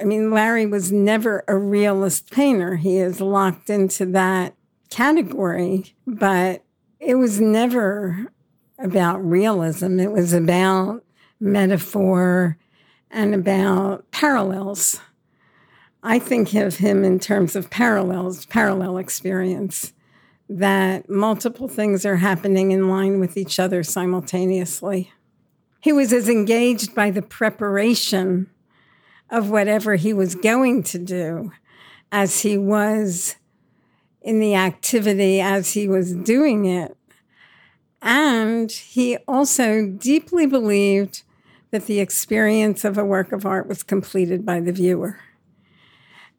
I 0.00 0.04
mean, 0.04 0.32
Larry 0.32 0.66
was 0.66 0.90
never 0.90 1.44
a 1.46 1.56
realist 1.56 2.32
painter. 2.32 2.74
He 2.74 2.98
is 2.98 3.20
locked 3.20 3.70
into 3.70 4.04
that 4.06 4.56
category, 4.90 5.94
but 6.06 6.64
it 6.98 7.14
was 7.14 7.40
never 7.40 8.32
about 8.82 9.24
realism. 9.24 10.00
It 10.00 10.12
was 10.12 10.32
about 10.32 11.04
metaphor 11.40 12.58
and 13.10 13.34
about 13.34 14.10
parallels. 14.10 15.00
I 16.02 16.18
think 16.18 16.54
of 16.54 16.78
him 16.78 17.04
in 17.04 17.20
terms 17.20 17.54
of 17.54 17.70
parallels, 17.70 18.46
parallel 18.46 18.98
experience, 18.98 19.92
that 20.48 21.08
multiple 21.08 21.68
things 21.68 22.04
are 22.04 22.16
happening 22.16 22.72
in 22.72 22.88
line 22.88 23.20
with 23.20 23.36
each 23.36 23.60
other 23.60 23.82
simultaneously. 23.82 25.12
He 25.80 25.92
was 25.92 26.12
as 26.12 26.28
engaged 26.28 26.94
by 26.94 27.10
the 27.10 27.22
preparation 27.22 28.50
of 29.30 29.50
whatever 29.50 29.96
he 29.96 30.12
was 30.12 30.34
going 30.34 30.82
to 30.84 30.98
do 30.98 31.52
as 32.10 32.40
he 32.40 32.58
was 32.58 33.36
in 34.20 34.38
the 34.40 34.54
activity 34.54 35.40
as 35.40 35.72
he 35.72 35.88
was 35.88 36.12
doing 36.12 36.66
it. 36.66 36.96
And 38.02 38.70
he 38.72 39.16
also 39.28 39.86
deeply 39.86 40.44
believed 40.44 41.22
that 41.70 41.86
the 41.86 42.00
experience 42.00 42.84
of 42.84 42.98
a 42.98 43.04
work 43.04 43.30
of 43.32 43.46
art 43.46 43.68
was 43.68 43.84
completed 43.84 44.44
by 44.44 44.60
the 44.60 44.72
viewer. 44.72 45.20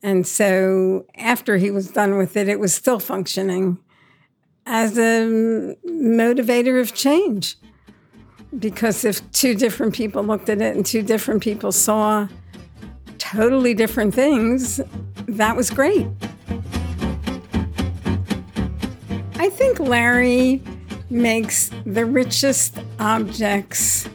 And 0.04 0.28
so 0.28 1.06
after 1.16 1.58
he 1.58 1.72
was 1.72 1.90
done 1.90 2.18
with 2.18 2.36
it, 2.36 2.50
it 2.50 2.60
was 2.60 2.74
still 2.76 3.00
functioning 3.00 3.80
as 4.66 4.98
a 4.98 5.76
motivator 5.88 6.82
of 6.82 6.94
change. 6.94 7.56
Because 8.60 9.06
if 9.06 9.32
two 9.32 9.56
different 9.56 9.96
people 9.96 10.22
looked 10.22 10.50
at 10.50 10.62
it 10.62 10.76
and 10.76 10.86
two 10.86 11.02
different 11.02 11.42
people 11.42 11.72
saw 11.72 12.28
totally 13.18 13.74
different 13.74 14.14
things, 14.14 14.82
that 15.28 15.56
was 15.56 15.70
great. 15.70 16.06
I 19.36 19.50
think 19.50 19.80
Larry 19.80 20.62
makes 21.14 21.70
the 21.86 22.06
richest 22.06 22.80
objects 23.00 24.10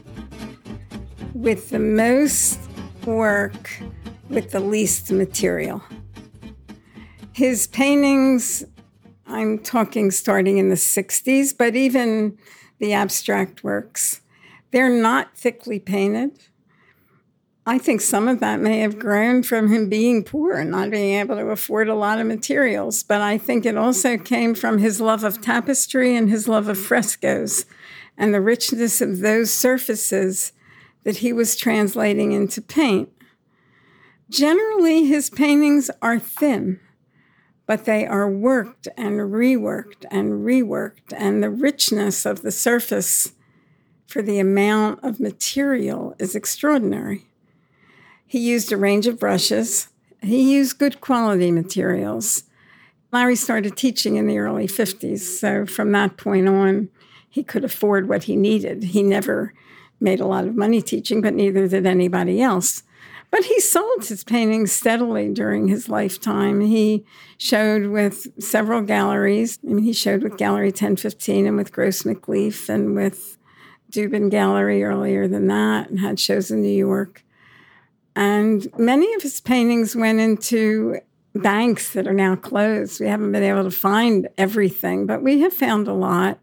with 1.32 1.70
the 1.70 1.78
most 1.78 2.58
work 3.06 3.80
with 4.28 4.50
the 4.50 4.58
least 4.60 5.12
material. 5.12 5.82
His 7.32 7.68
paintings, 7.68 8.64
I'm 9.26 9.58
talking 9.60 10.10
starting 10.10 10.58
in 10.58 10.70
the 10.70 10.74
60s, 10.74 11.56
but 11.56 11.76
even 11.76 12.36
the 12.80 12.92
abstract 12.92 13.62
works, 13.62 14.20
they're 14.72 14.90
not 14.90 15.36
thickly 15.36 15.78
painted. 15.78 16.48
I 17.68 17.76
think 17.76 18.00
some 18.00 18.28
of 18.28 18.40
that 18.40 18.60
may 18.60 18.78
have 18.78 18.98
grown 18.98 19.42
from 19.42 19.70
him 19.70 19.90
being 19.90 20.24
poor 20.24 20.54
and 20.54 20.70
not 20.70 20.90
being 20.90 21.18
able 21.18 21.36
to 21.36 21.50
afford 21.50 21.88
a 21.88 21.94
lot 21.94 22.18
of 22.18 22.26
materials. 22.26 23.02
But 23.02 23.20
I 23.20 23.36
think 23.36 23.66
it 23.66 23.76
also 23.76 24.16
came 24.16 24.54
from 24.54 24.78
his 24.78 25.02
love 25.02 25.22
of 25.22 25.42
tapestry 25.42 26.16
and 26.16 26.30
his 26.30 26.48
love 26.48 26.68
of 26.68 26.78
frescoes 26.78 27.66
and 28.16 28.32
the 28.32 28.40
richness 28.40 29.02
of 29.02 29.18
those 29.18 29.52
surfaces 29.52 30.52
that 31.04 31.18
he 31.18 31.30
was 31.30 31.56
translating 31.56 32.32
into 32.32 32.62
paint. 32.62 33.10
Generally, 34.30 35.04
his 35.04 35.28
paintings 35.28 35.90
are 36.00 36.18
thin, 36.18 36.80
but 37.66 37.84
they 37.84 38.06
are 38.06 38.30
worked 38.30 38.88
and 38.96 39.20
reworked 39.20 40.06
and 40.10 40.42
reworked, 40.42 41.12
and 41.14 41.42
the 41.42 41.50
richness 41.50 42.24
of 42.24 42.40
the 42.40 42.50
surface 42.50 43.34
for 44.06 44.22
the 44.22 44.38
amount 44.38 45.04
of 45.04 45.20
material 45.20 46.14
is 46.18 46.34
extraordinary. 46.34 47.27
He 48.28 48.38
used 48.38 48.70
a 48.70 48.76
range 48.76 49.06
of 49.06 49.18
brushes. 49.18 49.88
He 50.20 50.54
used 50.54 50.78
good 50.78 51.00
quality 51.00 51.50
materials. 51.50 52.44
Larry 53.10 53.36
started 53.36 53.74
teaching 53.74 54.16
in 54.16 54.26
the 54.26 54.38
early 54.38 54.66
50s, 54.66 55.20
so 55.20 55.64
from 55.64 55.92
that 55.92 56.18
point 56.18 56.46
on, 56.46 56.90
he 57.28 57.42
could 57.42 57.64
afford 57.64 58.06
what 58.06 58.24
he 58.24 58.36
needed. 58.36 58.84
He 58.84 59.02
never 59.02 59.54
made 59.98 60.20
a 60.20 60.26
lot 60.26 60.46
of 60.46 60.56
money 60.56 60.82
teaching, 60.82 61.22
but 61.22 61.32
neither 61.32 61.66
did 61.66 61.86
anybody 61.86 62.42
else. 62.42 62.82
But 63.30 63.44
he 63.44 63.60
sold 63.60 64.06
his 64.06 64.24
paintings 64.24 64.72
steadily 64.72 65.32
during 65.32 65.68
his 65.68 65.88
lifetime. 65.88 66.60
He 66.60 67.06
showed 67.38 67.86
with 67.86 68.42
several 68.42 68.82
galleries. 68.82 69.58
I 69.66 69.72
mean, 69.72 69.84
he 69.84 69.92
showed 69.94 70.22
with 70.22 70.36
Gallery 70.36 70.68
1015 70.68 71.46
and 71.46 71.56
with 71.56 71.72
Gross 71.72 72.02
McCleaf 72.02 72.68
and 72.68 72.94
with 72.94 73.38
Dubin 73.90 74.30
Gallery 74.30 74.82
earlier 74.84 75.26
than 75.26 75.46
that, 75.46 75.88
and 75.88 76.00
had 76.00 76.20
shows 76.20 76.50
in 76.50 76.60
New 76.60 76.68
York. 76.68 77.24
And 78.18 78.66
many 78.76 79.14
of 79.14 79.22
his 79.22 79.40
paintings 79.40 79.94
went 79.94 80.18
into 80.18 80.98
banks 81.36 81.92
that 81.92 82.08
are 82.08 82.12
now 82.12 82.34
closed. 82.34 82.98
We 82.98 83.06
haven't 83.06 83.30
been 83.30 83.44
able 83.44 83.62
to 83.62 83.70
find 83.70 84.28
everything, 84.36 85.06
but 85.06 85.22
we 85.22 85.38
have 85.42 85.52
found 85.52 85.86
a 85.86 85.92
lot. 85.92 86.40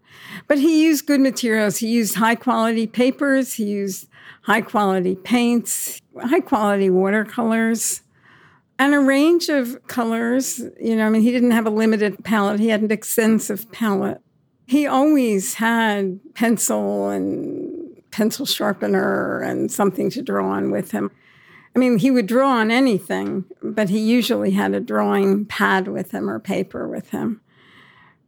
But 0.47 0.57
he 0.59 0.85
used 0.85 1.05
good 1.05 1.19
materials. 1.19 1.79
He 1.79 1.89
used 1.89 2.15
high 2.15 2.35
quality 2.35 2.87
papers, 2.87 3.55
he 3.55 3.65
used 3.65 4.07
high 4.43 4.61
quality 4.61 5.17
paints, 5.17 5.99
high 6.17 6.39
quality 6.39 6.89
watercolors, 6.89 8.03
and 8.79 8.93
a 8.93 8.99
range 9.01 9.49
of 9.49 9.85
colors. 9.87 10.61
You 10.79 10.95
know, 10.95 11.05
I 11.05 11.09
mean, 11.09 11.23
he 11.23 11.31
didn't 11.33 11.51
have 11.51 11.67
a 11.67 11.71
limited 11.71 12.23
palette, 12.23 12.61
he 12.61 12.69
had 12.69 12.83
an 12.83 12.91
extensive 12.91 13.69
palette. 13.73 14.21
He 14.65 14.87
always 14.87 15.55
had 15.55 16.21
pencil 16.35 17.09
and 17.09 18.01
pencil 18.11 18.45
sharpener 18.45 19.41
and 19.41 19.69
something 19.69 20.09
to 20.11 20.21
draw 20.21 20.51
on 20.51 20.71
with 20.71 20.91
him. 20.91 21.11
I 21.75 21.79
mean, 21.79 21.97
he 21.97 22.09
would 22.09 22.27
draw 22.27 22.51
on 22.51 22.71
anything, 22.71 23.45
but 23.61 23.89
he 23.89 23.99
usually 23.99 24.51
had 24.51 24.73
a 24.73 24.79
drawing 24.79 25.45
pad 25.45 25.89
with 25.89 26.11
him 26.11 26.29
or 26.29 26.39
paper 26.39 26.87
with 26.87 27.09
him. 27.09 27.41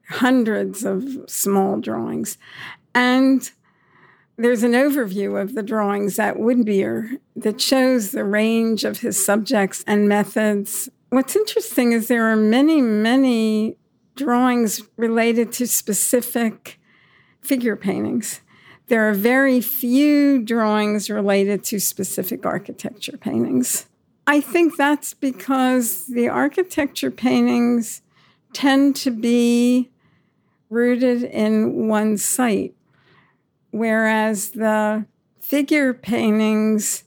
Hundreds 0.10 0.84
of 0.84 1.06
small 1.28 1.80
drawings. 1.80 2.38
And 2.94 3.50
there's 4.38 4.64
an 4.64 4.74
overview 4.74 5.42
of 5.42 5.56
the 5.56 5.64
drawings 5.64 6.20
at 6.20 6.36
Woodmere 6.36 7.20
that 7.36 7.62
shows 7.62 8.12
the 8.12 8.26
range 8.26 8.84
of 8.84 9.00
his 9.00 9.24
subjects 9.24 9.84
and 9.88 10.10
methods. 10.10 10.90
What's 11.10 11.36
interesting 11.36 11.94
is 11.94 12.08
there 12.08 12.26
are 12.26 12.36
many, 12.36 12.82
many 12.82 13.78
drawings 14.16 14.82
related 14.98 15.54
to 15.54 15.68
specific 15.68 16.80
figure 17.42 17.78
paintings. 17.78 18.42
There 18.88 19.10
are 19.10 19.14
very 19.14 19.62
few 19.62 20.42
drawings 20.42 21.10
related 21.10 21.64
to 21.66 21.80
specific 21.80 22.46
architecture 22.46 23.18
paintings. 23.18 23.86
I 24.26 24.42
think 24.42 24.78
that's 24.78 25.14
because 25.14 26.08
the 26.08 26.30
architecture 26.30 27.12
paintings 27.12 28.02
tend 28.54 28.96
to 28.98 29.12
be 29.12 29.90
rooted 30.70 31.24
in 31.24 31.88
one 31.88 32.18
site 32.18 32.74
whereas 33.72 34.52
the 34.52 35.06
figure 35.40 35.94
paintings, 35.94 37.04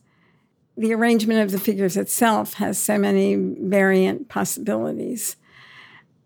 the 0.77 0.95
arrangement 0.95 1.41
of 1.41 1.51
the 1.51 1.59
figures 1.59 1.97
itself 1.97 2.55
has 2.55 2.79
so 2.79 2.99
many 2.99 3.35
variant 3.35 4.29
possibilities. 4.29 5.37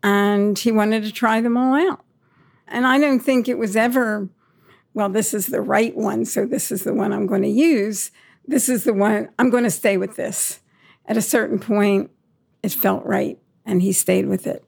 And 0.02 0.58
he 0.58 0.70
wanted 0.70 1.02
to 1.04 1.12
try 1.12 1.40
them 1.40 1.56
all 1.56 1.74
out. 1.74 2.04
And 2.68 2.86
I 2.86 2.98
don't 2.98 3.20
think 3.20 3.48
it 3.48 3.58
was 3.58 3.74
ever, 3.74 4.28
well, 4.94 5.08
this 5.08 5.34
is 5.34 5.48
the 5.48 5.60
right 5.60 5.94
one, 5.96 6.24
so 6.24 6.46
this 6.46 6.70
is 6.70 6.84
the 6.84 6.94
one 6.94 7.12
I'm 7.12 7.26
going 7.26 7.42
to 7.42 7.48
use. 7.48 8.10
This 8.46 8.68
is 8.68 8.84
the 8.84 8.94
one, 8.94 9.28
I'm 9.38 9.50
going 9.50 9.64
to 9.64 9.70
stay 9.70 9.96
with 9.96 10.16
this. 10.16 10.60
At 11.06 11.16
a 11.16 11.22
certain 11.22 11.58
point, 11.58 12.10
it 12.62 12.72
felt 12.72 13.04
right, 13.04 13.38
and 13.66 13.82
he 13.82 13.92
stayed 13.92 14.26
with 14.26 14.46
it. 14.46 14.64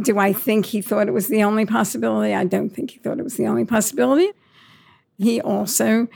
Do 0.00 0.18
I 0.18 0.32
think 0.32 0.66
he 0.66 0.82
thought 0.82 1.08
it 1.08 1.12
was 1.12 1.28
the 1.28 1.44
only 1.44 1.64
possibility? 1.64 2.34
I 2.34 2.44
don't 2.44 2.70
think 2.70 2.90
he 2.90 2.98
thought 2.98 3.18
it 3.18 3.24
was 3.24 3.36
the 3.36 3.46
only 3.46 3.64
possibility. 3.64 4.30
He 5.18 5.40
also 5.40 6.08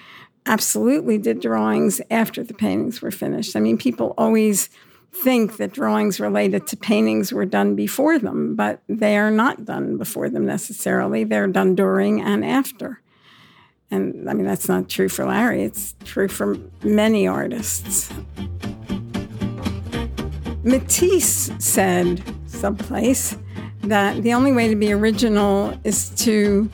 absolutely 0.45 1.19
did 1.19 1.41
drawings 1.41 2.01
after 2.11 2.43
the 2.43 2.55
paintings 2.55 3.01
were 3.01 3.11
finished. 3.11 3.55
I 3.55 3.61
mean, 3.61 3.79
people 3.79 4.15
always 4.19 4.69
think 5.13 5.57
that 5.57 5.73
drawings 5.73 6.21
related 6.21 6.67
to 6.69 6.77
paintings 6.77 7.33
were 7.33 7.47
done 7.47 7.75
before 7.75 8.19
them, 8.19 8.55
but 8.55 8.83
they 8.89 9.17
are 9.17 9.31
not 9.31 9.65
done 9.65 9.97
before 9.99 10.29
them 10.29 10.47
necessarily. 10.47 11.25
They're 11.25 11.47
done 11.47 11.75
during 11.75 12.21
and 12.21 12.45
after. 12.45 13.01
And 13.91 14.29
I 14.29 14.35
mean, 14.35 14.47
that's 14.47 14.69
not 14.69 14.89
true 14.89 15.09
for 15.09 15.25
Larry, 15.25 15.63
it's 15.63 15.95
true 16.05 16.29
for 16.29 16.57
many 16.83 17.27
artists. 17.27 18.13
Matisse 20.65 21.53
said 21.59 22.23
someplace 22.47 23.37
that 23.83 24.23
the 24.25 24.35
only 24.35 24.53
way 24.53 24.69
to 24.69 24.75
be 24.75 24.93
original 24.93 25.79
is 25.85 26.11
to 26.25 26.69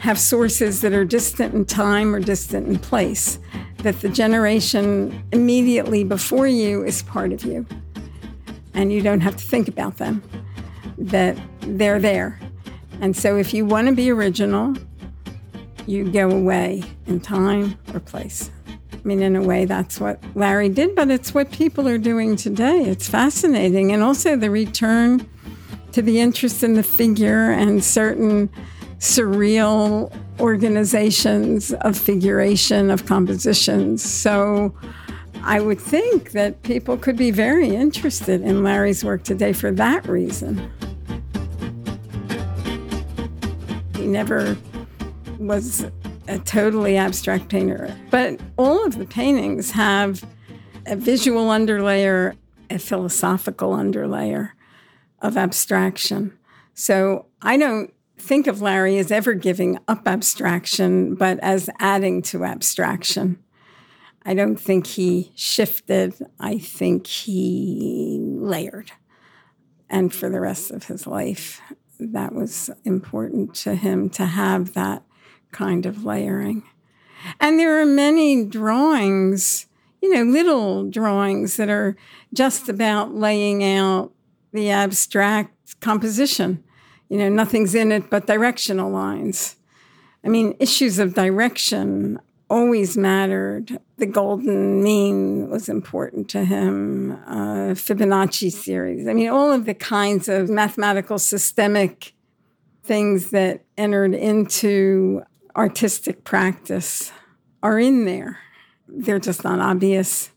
have 0.00 0.18
sources 0.18 0.80
that 0.80 0.92
are 0.92 1.04
distant 1.04 1.54
in 1.54 1.64
time 1.64 2.14
or 2.14 2.18
distant 2.18 2.66
in 2.66 2.78
place, 2.78 3.38
that 3.78 4.00
the 4.00 4.08
generation 4.08 5.22
immediately 5.30 6.02
before 6.02 6.48
you 6.48 6.82
is 6.84 7.02
part 7.02 7.32
of 7.32 7.44
you. 7.44 7.64
And 8.74 8.92
you 8.92 9.02
don't 9.02 9.20
have 9.20 9.36
to 9.36 9.44
think 9.44 9.68
about 9.68 9.98
them, 9.98 10.22
that 10.98 11.38
they're 11.60 12.00
there. 12.00 12.40
And 13.00 13.16
so 13.16 13.36
if 13.36 13.54
you 13.54 13.64
want 13.64 13.88
to 13.88 13.94
be 13.94 14.10
original, 14.10 14.74
you 15.86 16.10
go 16.10 16.30
away 16.30 16.82
in 17.06 17.20
time 17.20 17.78
or 17.92 18.00
place. 18.00 18.50
I 18.68 18.98
mean, 19.04 19.22
in 19.22 19.34
a 19.34 19.42
way, 19.42 19.64
that's 19.64 19.98
what 19.98 20.22
Larry 20.34 20.68
did, 20.68 20.94
but 20.94 21.10
it's 21.10 21.32
what 21.32 21.50
people 21.50 21.88
are 21.88 21.98
doing 21.98 22.36
today. 22.36 22.82
It's 22.82 23.08
fascinating. 23.08 23.92
And 23.92 24.02
also 24.02 24.36
the 24.36 24.50
return 24.50 25.26
to 25.92 26.02
the 26.02 26.20
interest 26.20 26.62
in 26.62 26.74
the 26.74 26.82
figure 26.82 27.50
and 27.50 27.82
certain 27.82 28.50
surreal 28.98 30.12
organizations 30.38 31.72
of 31.72 31.96
figuration 31.96 32.90
of 32.90 33.06
compositions. 33.06 34.02
So 34.02 34.74
I 35.42 35.60
would 35.60 35.80
think 35.80 36.32
that 36.32 36.62
people 36.62 36.98
could 36.98 37.16
be 37.16 37.30
very 37.30 37.74
interested 37.74 38.42
in 38.42 38.62
Larry's 38.62 39.02
work 39.02 39.22
today 39.22 39.54
for 39.54 39.70
that 39.72 40.06
reason. 40.06 40.70
He 43.96 44.06
never 44.06 44.56
was 45.50 45.84
a 46.28 46.38
totally 46.38 46.96
abstract 46.96 47.48
painter, 47.48 47.92
but 48.08 48.38
all 48.56 48.86
of 48.86 48.98
the 48.98 49.04
paintings 49.04 49.72
have 49.72 50.24
a 50.86 50.94
visual 50.94 51.48
underlayer, 51.48 52.36
a 52.70 52.78
philosophical 52.78 53.72
underlayer 53.72 54.52
of 55.20 55.36
abstraction. 55.36 56.38
So 56.74 57.26
I 57.42 57.56
don't 57.56 57.92
think 58.16 58.46
of 58.46 58.62
Larry 58.62 58.96
as 58.98 59.10
ever 59.10 59.34
giving 59.34 59.76
up 59.88 60.06
abstraction, 60.06 61.16
but 61.16 61.40
as 61.40 61.68
adding 61.80 62.22
to 62.22 62.44
abstraction. 62.44 63.42
I 64.24 64.34
don't 64.34 64.54
think 64.54 64.86
he 64.86 65.32
shifted. 65.34 66.14
I 66.38 66.58
think 66.58 67.08
he 67.08 68.20
layered. 68.22 68.92
And 69.88 70.14
for 70.14 70.30
the 70.30 70.40
rest 70.40 70.70
of 70.70 70.84
his 70.84 71.08
life, 71.08 71.60
that 71.98 72.36
was 72.36 72.70
important 72.84 73.56
to 73.56 73.74
him 73.74 74.10
to 74.10 74.26
have 74.26 74.74
that 74.74 75.02
kind 75.52 75.86
of 75.86 76.04
layering. 76.04 76.62
And 77.38 77.58
there 77.58 77.80
are 77.80 77.86
many 77.86 78.44
drawings, 78.44 79.66
you 80.00 80.14
know, 80.14 80.22
little 80.22 80.88
drawings 80.88 81.56
that 81.56 81.68
are 81.68 81.96
just 82.32 82.68
about 82.68 83.14
laying 83.14 83.62
out 83.62 84.12
the 84.52 84.70
abstract 84.70 85.80
composition 85.80 86.64
you 87.10 87.18
know, 87.18 87.28
nothing's 87.28 87.74
in 87.74 87.92
it 87.92 88.08
but 88.08 88.26
directional 88.26 88.90
lines. 88.90 89.56
I 90.24 90.28
mean, 90.28 90.54
issues 90.60 90.98
of 90.98 91.14
direction 91.14 92.18
always 92.48 92.96
mattered. 92.96 93.78
The 93.98 94.06
golden 94.06 94.82
mean 94.82 95.50
was 95.50 95.68
important 95.68 96.30
to 96.30 96.44
him, 96.44 97.12
uh, 97.26 97.74
Fibonacci 97.74 98.50
series. 98.50 99.08
I 99.08 99.12
mean, 99.12 99.28
all 99.28 99.52
of 99.52 99.66
the 99.66 99.74
kinds 99.74 100.28
of 100.28 100.48
mathematical 100.48 101.18
systemic 101.18 102.14
things 102.84 103.30
that 103.30 103.64
entered 103.76 104.14
into 104.14 105.22
artistic 105.56 106.24
practice 106.24 107.12
are 107.62 107.78
in 107.78 108.04
there. 108.04 108.38
They're 108.88 109.18
just 109.18 109.44
not 109.44 109.60
obvious. 109.60 110.30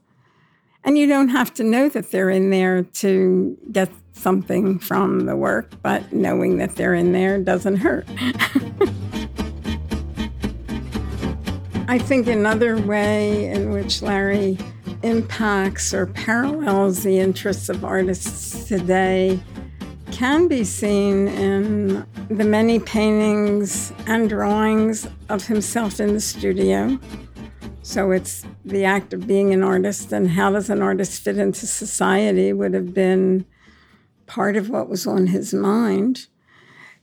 And 0.84 0.98
you 0.98 1.08
don't 1.08 1.30
have 1.30 1.54
to 1.56 1.64
know 1.64 1.88
that 1.90 2.12
they're 2.12 2.30
in 2.30 2.50
there 2.50 2.84
to 2.84 3.58
get 3.72 3.90
something 4.14 4.80
from 4.80 5.26
the 5.26 5.36
work, 5.36 5.72
but 5.82 6.12
knowing 6.12 6.58
that 6.58 6.76
they're 6.76 6.94
in 6.94 7.14
there 7.14 7.40
doesn't 7.40 7.78
hurt. 7.78 8.08
I 11.88 12.00
think 12.00 12.28
another 12.28 12.78
way 12.82 13.50
in 13.50 13.72
which 13.72 14.02
Larry 14.02 14.58
impacts 15.04 15.94
or 15.94 16.06
parallels 16.08 17.04
the 17.04 17.20
interests 17.20 17.70
of 17.70 17.84
artists 17.84 18.66
today 18.68 19.40
can 20.14 20.48
be 20.48 20.64
seen 20.64 21.28
in 21.28 22.06
the 22.30 22.44
many 22.44 22.80
paintings 22.80 23.92
and 24.06 24.30
drawings 24.30 25.08
of 25.30 25.48
himself 25.48 26.00
in 26.00 26.14
the 26.14 26.22
studio. 26.22 27.00
So 27.82 28.12
it's 28.12 28.46
the 28.64 28.86
act 28.86 29.14
of 29.14 29.26
being 29.26 29.54
an 29.54 29.64
artist 29.64 30.12
and 30.12 30.30
how 30.30 30.52
does 30.52 30.70
an 30.70 30.84
artist 30.84 31.24
fit 31.24 31.40
into 31.40 31.66
society 31.66 32.54
would 32.54 32.76
have 32.76 32.94
been 32.94 33.48
part 34.28 34.56
of 34.56 34.70
what 34.70 34.88
was 34.88 35.08
on 35.08 35.28
his 35.28 35.52
mind. 35.52 36.28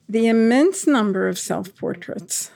The 0.09 0.29
immense 0.29 0.87
number 0.87 1.27
of 1.27 1.37
self 1.37 1.75
portraits, 1.77 2.53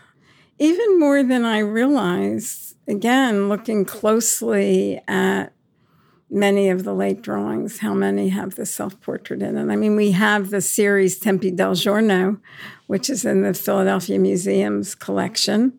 even 0.60 1.00
more 1.00 1.24
than 1.24 1.44
I 1.44 1.58
realized, 1.58 2.76
again, 2.86 3.48
looking 3.48 3.84
closely 3.84 5.02
at 5.08 5.52
many 6.34 6.68
of 6.68 6.82
the 6.82 6.92
late 6.92 7.22
drawings, 7.22 7.78
how 7.78 7.94
many 7.94 8.28
have 8.30 8.56
the 8.56 8.66
self 8.66 9.00
portrait 9.00 9.40
in 9.40 9.56
it. 9.56 9.72
I 9.72 9.76
mean, 9.76 9.94
we 9.94 10.10
have 10.10 10.50
the 10.50 10.60
series 10.60 11.18
Tempi 11.18 11.52
del 11.52 11.74
Giorno, 11.74 12.38
which 12.88 13.08
is 13.08 13.24
in 13.24 13.42
the 13.42 13.54
Philadelphia 13.54 14.18
Museum's 14.18 14.94
collection, 14.94 15.78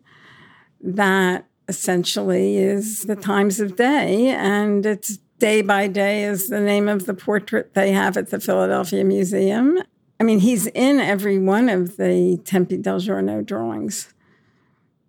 that 0.80 1.46
essentially 1.68 2.56
is 2.56 3.02
the 3.02 3.16
times 3.16 3.60
of 3.60 3.76
day. 3.76 4.28
And 4.28 4.86
it's 4.86 5.18
day 5.38 5.60
by 5.60 5.88
day 5.88 6.24
is 6.24 6.48
the 6.48 6.60
name 6.60 6.88
of 6.88 7.04
the 7.04 7.14
portrait 7.14 7.74
they 7.74 7.92
have 7.92 8.16
at 8.16 8.30
the 8.30 8.40
Philadelphia 8.40 9.04
Museum. 9.04 9.82
I 10.18 10.24
mean, 10.24 10.40
he's 10.40 10.66
in 10.68 10.98
every 10.98 11.38
one 11.38 11.68
of 11.68 11.98
the 11.98 12.40
Tempi 12.44 12.78
del 12.78 13.00
Giorno 13.00 13.42
drawings. 13.42 14.14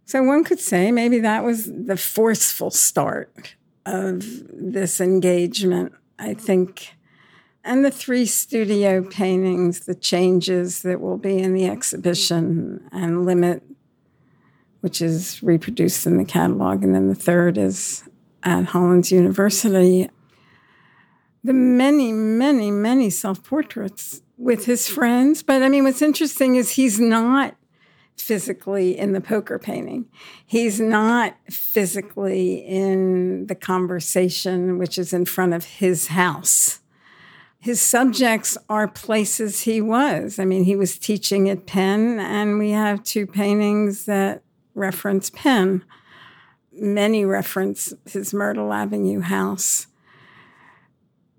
So 0.04 0.22
one 0.24 0.44
could 0.44 0.60
say 0.60 0.92
maybe 0.92 1.20
that 1.20 1.46
was 1.46 1.66
the 1.66 1.98
forceful 1.98 2.70
start 2.70 3.56
of 3.88 4.24
this 4.52 5.02
engagement, 5.02 5.94
I 6.20 6.34
think. 6.34 6.96
And 7.64 7.84
the 7.84 7.92
three 7.92 8.26
studio 8.26 9.04
paintings, 9.04 9.82
the 9.82 9.96
changes 9.96 10.84
that 10.84 11.02
will 11.02 11.18
be 11.18 11.40
in 11.40 11.54
the 11.54 11.66
exhibition 11.66 12.88
and 12.92 13.26
limit 13.26 13.64
which 14.88 15.02
is 15.02 15.44
reproduced 15.44 16.08
in 16.08 16.16
the 16.16 16.24
catalog. 16.24 16.82
And 16.82 16.96
then 16.96 17.10
the 17.10 17.16
third 17.16 17.58
is 17.58 18.08
at 18.44 18.68
Hollins 18.68 19.12
University. 19.12 20.10
The 21.44 21.52
many, 21.52 22.14
many, 22.14 22.72
many 22.72 23.10
self 23.10 23.44
portraits 23.44 24.22
with 24.38 24.64
his 24.64 24.88
friends. 24.88 25.44
But 25.44 25.62
I 25.62 25.68
mean, 25.68 25.84
what's 25.84 26.02
interesting 26.02 26.56
is 26.56 26.70
he's 26.72 27.02
not 27.02 27.57
physically 28.18 28.98
in 28.98 29.14
the 29.14 29.22
poker 29.22 29.58
painting. 29.60 30.06
He's 30.46 30.80
not 30.80 31.36
physically 31.50 32.56
in 32.66 33.48
the 33.48 33.56
conversation, 33.56 34.78
which 34.78 34.98
is 34.98 35.14
in 35.14 35.26
front 35.26 35.54
of 35.54 35.66
his 35.66 36.08
house. 36.08 36.80
His 37.60 37.82
subjects 37.82 38.58
are 38.70 38.88
places 38.88 39.62
he 39.62 39.82
was. 39.82 40.40
I 40.40 40.46
mean, 40.46 40.64
he 40.64 40.76
was 40.76 40.98
teaching 40.98 41.50
at 41.50 41.66
Penn, 41.66 42.20
and 42.20 42.60
we 42.60 42.72
have 42.72 43.04
two 43.04 43.26
paintings 43.26 44.06
that 44.06 44.44
reference 44.74 45.30
Penn. 45.30 45.84
Many 46.72 47.26
reference 47.26 47.94
his 48.06 48.34
Myrtle 48.34 48.72
Avenue 48.72 49.22
house. 49.22 49.88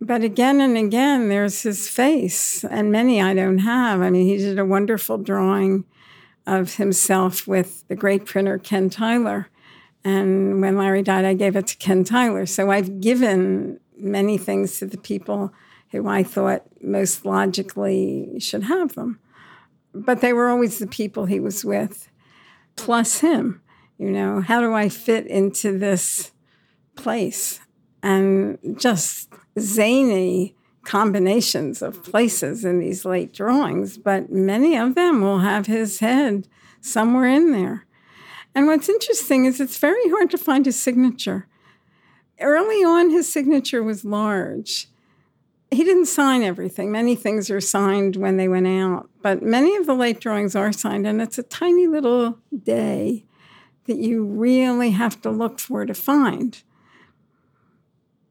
But 0.00 0.22
again 0.22 0.60
and 0.60 0.76
again, 0.76 1.28
there's 1.28 1.62
his 1.62 1.88
face, 1.88 2.64
and 2.64 2.92
many 2.92 3.20
I 3.20 3.34
don't 3.34 3.58
have. 3.58 4.00
I 4.00 4.10
mean, 4.10 4.26
he 4.26 4.36
did 4.36 4.58
a 4.58 4.64
wonderful 4.64 5.18
drawing 5.18 5.84
of 6.48 6.76
himself 6.76 7.46
with 7.46 7.86
the 7.88 7.94
great 7.94 8.24
printer 8.24 8.58
Ken 8.58 8.88
Tyler. 8.88 9.48
And 10.02 10.62
when 10.62 10.78
Larry 10.78 11.02
died, 11.02 11.26
I 11.26 11.34
gave 11.34 11.54
it 11.54 11.66
to 11.68 11.76
Ken 11.76 12.04
Tyler. 12.04 12.46
So 12.46 12.70
I've 12.70 13.00
given 13.00 13.78
many 13.98 14.38
things 14.38 14.78
to 14.78 14.86
the 14.86 14.96
people 14.96 15.52
who 15.90 16.08
I 16.08 16.22
thought 16.22 16.62
most 16.80 17.26
logically 17.26 18.40
should 18.40 18.64
have 18.64 18.94
them. 18.94 19.20
But 19.92 20.20
they 20.22 20.32
were 20.32 20.48
always 20.48 20.78
the 20.78 20.86
people 20.86 21.26
he 21.26 21.38
was 21.38 21.64
with, 21.64 22.08
plus 22.76 23.18
him. 23.18 23.60
You 23.98 24.10
know, 24.10 24.40
how 24.40 24.60
do 24.60 24.72
I 24.72 24.88
fit 24.88 25.26
into 25.26 25.76
this 25.76 26.30
place? 26.94 27.60
And 28.02 28.58
just 28.78 29.28
zany 29.58 30.54
combinations 30.88 31.82
of 31.82 32.02
places 32.02 32.64
in 32.64 32.80
these 32.80 33.04
late 33.04 33.30
drawings, 33.30 33.98
but 33.98 34.32
many 34.32 34.74
of 34.74 34.94
them 34.94 35.20
will 35.20 35.40
have 35.40 35.66
his 35.66 36.00
head 36.00 36.48
somewhere 36.80 37.26
in 37.26 37.52
there. 37.52 37.84
And 38.54 38.66
what's 38.66 38.88
interesting 38.88 39.44
is 39.44 39.60
it's 39.60 39.76
very 39.76 40.08
hard 40.08 40.30
to 40.30 40.38
find 40.38 40.64
his 40.64 40.80
signature. 40.80 41.46
Early 42.40 42.82
on, 42.82 43.10
his 43.10 43.30
signature 43.30 43.82
was 43.82 44.02
large. 44.02 44.88
He 45.70 45.84
didn't 45.84 46.06
sign 46.06 46.42
everything. 46.42 46.90
Many 46.90 47.14
things 47.14 47.50
are 47.50 47.60
signed 47.60 48.16
when 48.16 48.38
they 48.38 48.48
went 48.48 48.66
out, 48.66 49.10
but 49.20 49.42
many 49.42 49.76
of 49.76 49.84
the 49.84 49.94
late 49.94 50.20
drawings 50.20 50.56
are 50.56 50.72
signed, 50.72 51.06
and 51.06 51.20
it's 51.20 51.36
a 51.36 51.42
tiny 51.42 51.86
little 51.86 52.38
day 52.62 53.26
that 53.84 53.98
you 53.98 54.24
really 54.24 54.92
have 54.92 55.20
to 55.20 55.30
look 55.30 55.58
for 55.58 55.84
to 55.84 55.92
find. 55.92 56.62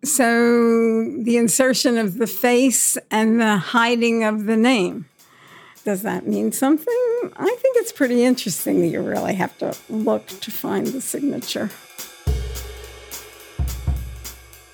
So 0.04 1.12
the 1.18 1.38
insertion 1.38 1.98
of 1.98 2.18
the 2.18 2.28
face 2.28 2.98
and 3.10 3.42
the 3.42 3.58
hiding 3.58 4.24
of 4.24 4.46
the 4.46 4.58
name. 4.58 5.06
Does 5.84 6.02
that 6.04 6.28
mean 6.28 6.52
something? 6.52 7.32
I 7.38 7.56
think 7.62 7.78
it's 7.78 7.92
pretty 7.92 8.24
interesting 8.24 8.82
that 8.82 8.88
you 8.88 9.02
really 9.02 9.36
have 9.36 9.58
to 9.60 9.76
look 9.90 10.28
to 10.28 10.52
find 10.52 10.88
the 10.88 11.02
signature. 11.02 11.70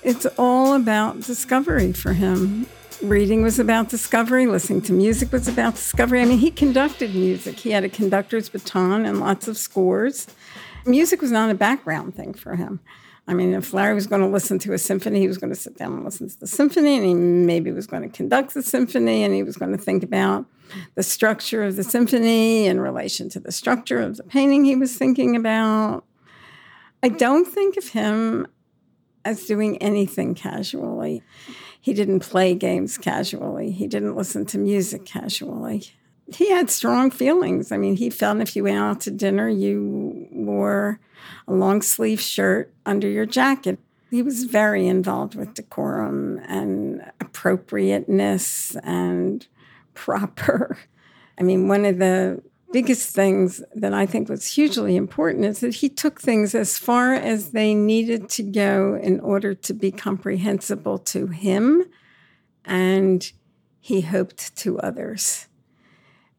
It's 0.02 0.26
all 0.36 0.74
about 0.74 1.20
discovery 1.20 1.92
for 1.92 2.12
him. 2.12 2.66
Reading 3.02 3.42
was 3.42 3.58
about 3.58 3.88
discovery, 3.88 4.46
listening 4.46 4.82
to 4.82 4.92
music 4.92 5.32
was 5.32 5.48
about 5.48 5.76
discovery. 5.76 6.20
I 6.20 6.26
mean, 6.26 6.38
he 6.38 6.50
conducted 6.50 7.14
music, 7.14 7.60
he 7.60 7.70
had 7.70 7.84
a 7.84 7.88
conductor's 7.88 8.48
baton 8.48 9.06
and 9.06 9.20
lots 9.20 9.48
of 9.48 9.56
scores. 9.56 10.26
Music 10.84 11.22
was 11.22 11.32
not 11.32 11.48
a 11.48 11.54
background 11.54 12.14
thing 12.14 12.34
for 12.34 12.56
him. 12.56 12.80
I 13.26 13.32
mean, 13.32 13.54
if 13.54 13.72
Larry 13.72 13.94
was 13.94 14.06
going 14.06 14.20
to 14.20 14.28
listen 14.28 14.58
to 14.60 14.74
a 14.74 14.78
symphony, 14.78 15.20
he 15.20 15.28
was 15.28 15.38
going 15.38 15.52
to 15.52 15.58
sit 15.58 15.76
down 15.78 15.94
and 15.94 16.04
listen 16.04 16.28
to 16.28 16.38
the 16.38 16.46
symphony, 16.46 16.96
and 16.96 17.06
he 17.06 17.14
maybe 17.14 17.72
was 17.72 17.86
going 17.86 18.02
to 18.02 18.08
conduct 18.08 18.52
the 18.52 18.62
symphony, 18.62 19.24
and 19.24 19.34
he 19.34 19.42
was 19.42 19.56
going 19.56 19.72
to 19.72 19.78
think 19.78 20.02
about 20.02 20.44
the 20.94 21.02
structure 21.02 21.62
of 21.64 21.76
the 21.76 21.84
symphony 21.84 22.66
in 22.66 22.80
relation 22.80 23.30
to 23.30 23.40
the 23.40 23.52
structure 23.52 24.00
of 24.00 24.18
the 24.18 24.24
painting 24.24 24.64
he 24.64 24.76
was 24.76 24.96
thinking 24.96 25.36
about. 25.36 26.04
I 27.02 27.08
don't 27.08 27.46
think 27.46 27.76
of 27.78 27.88
him 27.88 28.46
as 29.24 29.46
doing 29.46 29.78
anything 29.78 30.34
casually. 30.34 31.22
He 31.80 31.94
didn't 31.94 32.20
play 32.20 32.54
games 32.54 32.98
casually. 32.98 33.70
He 33.70 33.86
didn't 33.86 34.16
listen 34.16 34.44
to 34.46 34.58
music 34.58 35.06
casually. 35.06 35.92
He 36.32 36.50
had 36.50 36.70
strong 36.70 37.10
feelings. 37.10 37.70
I 37.70 37.76
mean, 37.76 37.96
he 37.96 38.08
felt 38.10 38.40
if 38.40 38.56
you 38.56 38.64
went 38.64 38.78
out 38.78 39.00
to 39.02 39.10
dinner, 39.10 39.48
you 39.48 40.26
wore 40.30 41.00
a 41.46 41.52
long 41.52 41.82
sleeve 41.82 42.20
shirt 42.20 42.72
under 42.86 43.08
your 43.08 43.26
jacket. 43.26 43.78
He 44.10 44.22
was 44.22 44.44
very 44.44 44.86
involved 44.86 45.34
with 45.34 45.54
decorum 45.54 46.40
and 46.46 47.10
appropriateness 47.20 48.76
and 48.82 49.46
proper. 49.94 50.78
I 51.38 51.42
mean, 51.42 51.68
one 51.68 51.84
of 51.84 51.98
the 51.98 52.42
biggest 52.72 53.10
things 53.10 53.62
that 53.74 53.94
I 53.94 54.04
think 54.04 54.28
was 54.28 54.54
hugely 54.54 54.96
important 54.96 55.44
is 55.44 55.60
that 55.60 55.76
he 55.76 55.88
took 55.88 56.20
things 56.20 56.54
as 56.54 56.78
far 56.78 57.14
as 57.14 57.50
they 57.50 57.74
needed 57.74 58.28
to 58.30 58.42
go 58.42 58.98
in 59.00 59.20
order 59.20 59.54
to 59.54 59.72
be 59.72 59.92
comprehensible 59.92 60.98
to 60.98 61.28
him 61.28 61.84
and 62.64 63.30
he 63.80 64.00
hoped 64.00 64.56
to 64.56 64.80
others. 64.80 65.46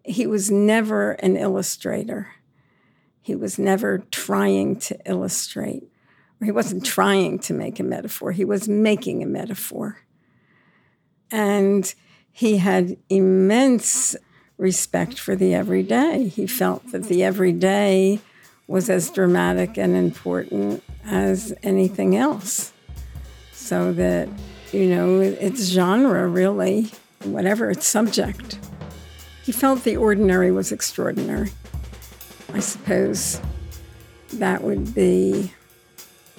He 0.05 0.27
was 0.27 0.51
never 0.51 1.13
an 1.13 1.35
illustrator. 1.35 2.29
He 3.21 3.35
was 3.35 3.57
never 3.57 3.99
trying 4.11 4.77
to 4.81 4.97
illustrate, 5.05 5.83
he 6.43 6.51
wasn't 6.51 6.85
trying 6.85 7.39
to 7.39 7.53
make 7.53 7.79
a 7.79 7.83
metaphor, 7.83 8.31
he 8.31 8.45
was 8.45 8.69
making 8.69 9.23
a 9.23 9.25
metaphor. 9.25 10.01
And 11.31 11.91
he 12.31 12.57
had 12.57 12.97
immense 13.09 14.15
respect 14.59 15.19
for 15.19 15.35
the 15.35 15.55
everyday. 15.55 16.27
He 16.27 16.45
felt 16.45 16.91
that 16.91 17.05
the 17.05 17.23
everyday 17.23 18.19
was 18.67 18.89
as 18.89 19.09
dramatic 19.09 19.77
and 19.77 19.95
important 19.95 20.83
as 21.03 21.53
anything 21.63 22.15
else. 22.15 22.73
So 23.53 23.91
that, 23.93 24.29
you 24.71 24.87
know, 24.87 25.19
its 25.19 25.65
genre 25.69 26.27
really, 26.27 26.91
whatever 27.23 27.71
its 27.71 27.87
subject. 27.87 28.59
He 29.45 29.51
felt 29.51 29.83
the 29.83 29.95
ordinary 29.95 30.51
was 30.51 30.71
extraordinary. 30.71 31.51
I 32.51 32.59
suppose 32.59 33.39
that 34.33 34.63
would 34.63 34.95
be, 34.95 35.53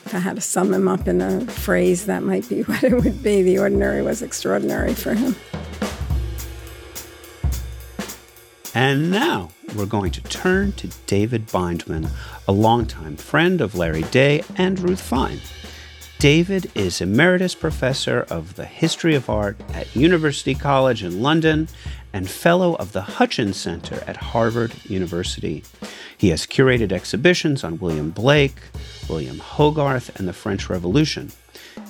if 0.04 0.12
I 0.12 0.18
had 0.18 0.34
to 0.34 0.42
sum 0.42 0.74
him 0.74 0.88
up 0.88 1.06
in 1.06 1.20
a 1.20 1.46
phrase, 1.46 2.06
that 2.06 2.24
might 2.24 2.48
be 2.48 2.62
what 2.64 2.82
it 2.82 2.92
would 2.92 3.22
be. 3.22 3.42
The 3.42 3.60
ordinary 3.60 4.02
was 4.02 4.22
extraordinary 4.22 4.92
for 4.92 5.14
him. 5.14 5.36
And 8.74 9.12
now 9.12 9.50
we're 9.76 9.86
going 9.86 10.10
to 10.10 10.20
turn 10.22 10.72
to 10.72 10.88
David 11.06 11.46
Bindman, 11.46 12.10
a 12.48 12.52
longtime 12.52 13.18
friend 13.18 13.60
of 13.60 13.76
Larry 13.76 14.02
Day 14.02 14.42
and 14.56 14.80
Ruth 14.80 15.00
Fine. 15.00 15.38
David 16.18 16.70
is 16.74 17.02
Emeritus 17.02 17.54
Professor 17.54 18.22
of 18.30 18.56
the 18.56 18.64
History 18.64 19.14
of 19.14 19.28
Art 19.28 19.58
at 19.74 19.94
University 19.94 20.54
College 20.54 21.04
in 21.04 21.20
London 21.20 21.68
and 22.12 22.28
Fellow 22.28 22.74
of 22.76 22.92
the 22.92 23.02
Hutchins 23.02 23.56
Center 23.56 24.02
at 24.06 24.16
Harvard 24.16 24.72
University. 24.84 25.64
He 26.16 26.28
has 26.30 26.46
curated 26.46 26.92
exhibitions 26.92 27.62
on 27.62 27.78
William 27.78 28.10
Blake, 28.10 28.56
William 29.08 29.38
Hogarth, 29.38 30.18
and 30.18 30.26
the 30.26 30.32
French 30.32 30.70
Revolution. 30.70 31.32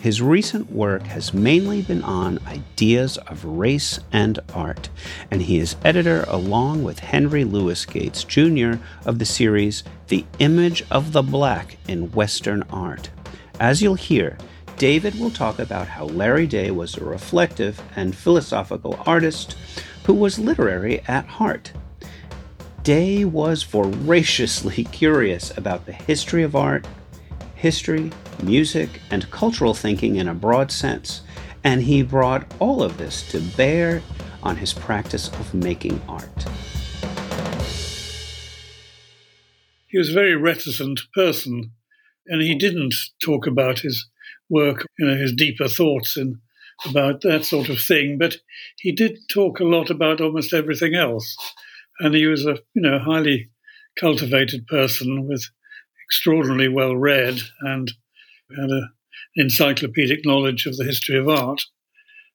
His 0.01 0.21
recent 0.21 0.71
work 0.71 1.03
has 1.05 1.33
mainly 1.33 1.83
been 1.83 2.03
on 2.03 2.39
ideas 2.47 3.19
of 3.19 3.45
race 3.45 3.99
and 4.13 4.39
art, 4.55 4.89
and 5.31 5.43
he 5.43 5.59
is 5.59 5.77
editor 5.85 6.25
along 6.29 6.83
with 6.83 6.99
Henry 6.99 7.45
Louis 7.45 7.85
Gates 7.87 8.25
Jr. 8.25 8.75
of 9.05 9.19
the 9.19 9.25
series 9.25 9.85
The 10.09 10.25
Image 10.39 10.85
of 10.91 11.13
the 11.13 11.23
Black 11.23 11.79
in 11.89 12.13
Western 12.13 12.63
Art. 12.65 13.11
As 13.59 13.81
you'll 13.81 13.95
hear, 13.95 14.37
David 14.77 15.19
will 15.19 15.31
talk 15.31 15.59
about 15.59 15.89
how 15.89 16.05
Larry 16.05 16.47
Day 16.47 16.71
was 16.71 16.97
a 16.97 17.05
reflective 17.05 17.81
and 17.97 18.15
philosophical 18.15 19.01
artist 19.07 19.57
who 20.07 20.15
was 20.15 20.39
literary 20.39 21.01
at 21.09 21.27
heart. 21.27 21.73
Day 22.85 23.25
was 23.25 23.65
voraciously 23.65 24.85
curious 24.93 25.57
about 25.59 25.85
the 25.85 25.93
history 25.93 26.45
of 26.45 26.55
art, 26.55 26.87
history, 27.57 28.13
music, 28.41 29.01
and 29.11 29.29
cultural 29.33 29.75
thinking 29.75 30.15
in 30.15 30.29
a 30.29 30.35
broad 30.35 30.71
sense, 30.71 31.23
and 31.65 31.83
he 31.83 32.03
brought 32.03 32.47
all 32.61 32.85
of 32.85 32.99
this 32.99 33.29
to 33.33 33.41
bear 33.57 34.01
on 34.45 34.57
his 34.57 34.73
practice 34.73 35.27
of 35.27 35.53
making 35.53 36.01
art. 36.09 36.45
He 39.89 39.99
was 39.99 40.11
a 40.11 40.15
very 40.15 40.37
reticent 40.37 41.01
person 41.15 41.73
and 42.29 42.43
he 42.43 42.55
didn't 42.55 42.95
talk 43.21 43.47
about 43.47 43.81
his 43.81 44.09
work, 44.49 44.87
you 44.99 45.07
know, 45.07 45.17
his 45.17 45.33
deeper 45.33 45.67
thoughts 45.67 46.17
and 46.17 46.37
about 46.85 47.23
that 47.23 47.45
sort 47.45 47.69
of 47.69 47.81
thing. 47.81 48.19
But 48.19 48.37
he 48.79 48.93
did 48.93 49.19
talk 49.33 49.61
a 49.61 49.65
lot 49.65 49.91
about 49.91 50.21
almost 50.21 50.53
everything 50.53 50.95
else, 50.95 51.37
and 52.01 52.15
he 52.15 52.27
was 52.27 52.47
a 52.47 52.59
you 52.75 52.83
know 52.83 52.99
highly 52.99 53.51
cultivated 53.99 54.67
person 54.67 55.27
with 55.27 55.49
extraordinarily 56.07 56.69
well 56.69 56.97
read 56.97 57.41
and 57.61 57.93
had 58.57 58.71
an 58.71 58.91
encyclopedic 59.37 60.25
knowledge 60.25 60.67
of 60.67 60.77
the 60.77 60.85
history 60.85 61.19
of 61.19 61.29
art. 61.29 61.63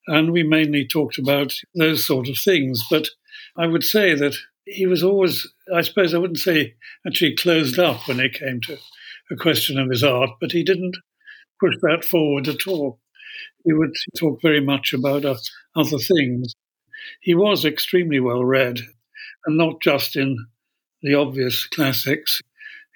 And 0.08 0.32
we 0.32 0.44
mainly 0.44 0.88
talked 0.88 1.18
about 1.18 1.54
those 1.76 2.06
sort 2.06 2.28
of 2.28 2.38
things. 2.44 2.84
But 2.90 3.08
I 3.58 3.68
would 3.68 3.84
say 3.84 4.16
that 4.16 4.36
he 4.66 4.88
was 4.88 5.04
always, 5.04 5.48
I 5.74 5.82
suppose 5.82 6.14
I 6.14 6.18
wouldn't 6.18 6.40
say 6.40 6.76
actually 7.06 7.36
closed 7.36 7.80
up 7.80 8.08
when 8.08 8.20
it 8.20 8.34
came 8.34 8.62
to 8.62 8.78
a 9.32 9.36
question 9.36 9.80
of 9.80 9.90
his 9.90 10.04
art, 10.04 10.32
but 10.40 10.52
he 10.52 10.64
didn't 10.64 10.98
push 11.60 11.76
that 11.82 12.04
forward 12.04 12.48
at 12.48 12.68
all. 12.68 13.00
He 13.64 13.74
would 13.74 13.94
talk 14.18 14.42
very 14.42 14.62
much 14.62 14.94
about 14.94 15.26
uh, 15.26 15.36
other 15.76 15.98
things. 15.98 16.54
He 17.22 17.34
was 17.36 17.66
extremely 17.66 18.20
well 18.20 18.44
read, 18.44 18.82
and 19.46 19.58
not 19.58 19.82
just 19.82 20.16
in 20.16 20.38
the 21.02 21.16
obvious 21.16 21.66
classics. 21.68 22.42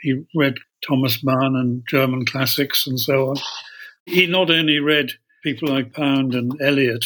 He 0.01 0.23
read 0.35 0.55
Thomas 0.87 1.23
Mann 1.23 1.55
and 1.55 1.83
German 1.87 2.25
classics 2.25 2.85
and 2.85 2.99
so 2.99 3.29
on. 3.29 3.37
He 4.05 4.27
not 4.27 4.51
only 4.51 4.79
read 4.79 5.13
people 5.43 5.69
like 5.69 5.93
Pound 5.93 6.35
and 6.35 6.59
Eliot, 6.61 7.05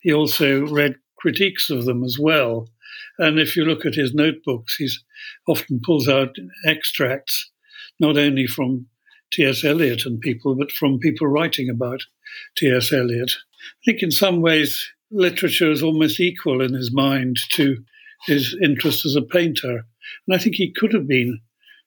he 0.00 0.12
also 0.12 0.66
read 0.66 0.96
critiques 1.18 1.70
of 1.70 1.84
them 1.84 2.04
as 2.04 2.18
well. 2.18 2.68
And 3.18 3.38
if 3.38 3.56
you 3.56 3.64
look 3.64 3.86
at 3.86 3.94
his 3.94 4.14
notebooks, 4.14 4.76
he 4.76 4.88
often 5.48 5.80
pulls 5.84 6.08
out 6.08 6.36
extracts, 6.66 7.50
not 7.98 8.18
only 8.18 8.46
from 8.46 8.86
T.S. 9.32 9.64
Eliot 9.64 10.06
and 10.06 10.20
people, 10.20 10.54
but 10.54 10.70
from 10.72 10.98
people 10.98 11.26
writing 11.26 11.68
about 11.68 12.00
T.S. 12.56 12.92
Eliot. 12.92 13.32
I 13.32 13.84
think 13.84 14.02
in 14.02 14.10
some 14.10 14.40
ways, 14.40 14.88
literature 15.10 15.70
is 15.70 15.82
almost 15.82 16.20
equal 16.20 16.60
in 16.60 16.74
his 16.74 16.92
mind 16.92 17.38
to 17.52 17.76
his 18.26 18.56
interest 18.62 19.04
as 19.04 19.16
a 19.16 19.22
painter. 19.22 19.84
And 20.26 20.34
I 20.34 20.38
think 20.38 20.56
he 20.56 20.72
could 20.72 20.92
have 20.92 21.06
been 21.06 21.40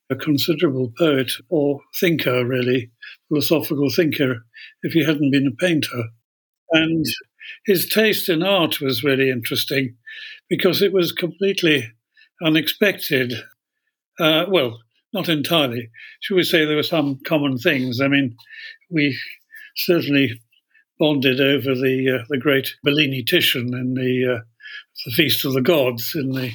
a 0.10 0.16
considerable 0.16 0.92
poet 0.98 1.32
or 1.50 1.82
thinker, 2.00 2.46
really, 2.46 2.92
philosophical 3.28 3.90
thinker, 3.90 4.46
if 4.82 4.94
he 4.94 5.04
hadn't 5.04 5.32
been 5.32 5.48
a 5.48 5.64
painter. 5.64 6.04
And 6.72 7.06
his 7.66 7.88
taste 7.88 8.30
in 8.30 8.44
art 8.44 8.82
was 8.82 9.04
really 9.04 9.30
interesting 9.30 9.96
because 10.50 10.82
it 10.82 10.94
was 10.94 11.12
completely 11.12 11.92
unexpected. 12.44 13.34
Uh, 14.20 14.46
well, 14.50 14.80
not 15.14 15.30
entirely. 15.30 15.90
Should 16.22 16.36
we 16.36 16.44
say 16.44 16.66
there 16.66 16.76
were 16.76 16.84
some 16.84 17.20
common 17.26 17.58
things? 17.58 18.02
I 18.02 18.08
mean, 18.08 18.36
we 18.90 19.18
certainly 19.76 20.40
bonded 21.00 21.40
over 21.40 21.74
the 21.76 22.20
uh, 22.20 22.26
the 22.30 22.38
great 22.38 22.76
Bellini 22.84 23.24
Titian 23.24 23.74
in 23.74 23.94
the 23.94 24.36
uh, 24.36 24.44
the 25.06 25.12
Feast 25.12 25.46
of 25.46 25.54
the 25.54 25.62
Gods 25.62 26.12
in 26.16 26.32
the 26.32 26.52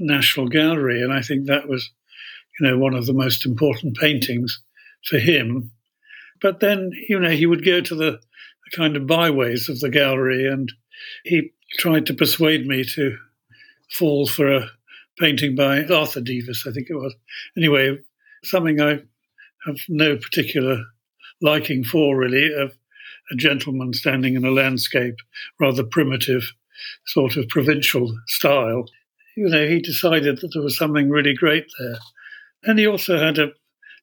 National 0.00 0.48
Gallery, 0.48 1.02
and 1.02 1.12
I 1.12 1.22
think 1.22 1.46
that 1.46 1.68
was, 1.68 1.90
you 2.58 2.66
know, 2.66 2.78
one 2.78 2.94
of 2.94 3.06
the 3.06 3.12
most 3.12 3.46
important 3.46 3.96
paintings 3.96 4.60
for 5.08 5.18
him. 5.18 5.70
But 6.42 6.60
then, 6.60 6.90
you 7.08 7.18
know, 7.18 7.30
he 7.30 7.46
would 7.46 7.64
go 7.64 7.80
to 7.80 7.94
the, 7.94 8.10
the 8.10 8.76
kind 8.76 8.96
of 8.96 9.06
byways 9.06 9.68
of 9.68 9.80
the 9.80 9.90
gallery, 9.90 10.46
and 10.46 10.72
he 11.24 11.52
tried 11.78 12.06
to 12.06 12.14
persuade 12.14 12.66
me 12.66 12.84
to 12.94 13.16
fall 13.92 14.26
for 14.26 14.52
a 14.52 14.70
painting 15.18 15.54
by 15.54 15.84
Arthur 15.84 16.20
Devis, 16.20 16.64
I 16.66 16.72
think 16.72 16.88
it 16.90 16.94
was. 16.94 17.14
Anyway, 17.56 17.98
something 18.44 18.80
I 18.80 19.00
have 19.66 19.78
no 19.88 20.16
particular 20.16 20.84
liking 21.40 21.84
for, 21.84 22.16
really, 22.16 22.52
of 22.54 22.76
a 23.30 23.36
gentleman 23.36 23.92
standing 23.92 24.34
in 24.34 24.44
a 24.44 24.50
landscape, 24.50 25.16
rather 25.60 25.84
primitive, 25.84 26.52
sort 27.06 27.36
of 27.36 27.48
provincial 27.48 28.16
style. 28.26 28.86
You 29.36 29.48
know, 29.48 29.66
he 29.66 29.80
decided 29.80 30.40
that 30.40 30.50
there 30.52 30.62
was 30.62 30.78
something 30.78 31.10
really 31.10 31.34
great 31.34 31.66
there. 31.78 31.98
And 32.64 32.78
he 32.78 32.86
also 32.86 33.18
had 33.18 33.38
a 33.38 33.52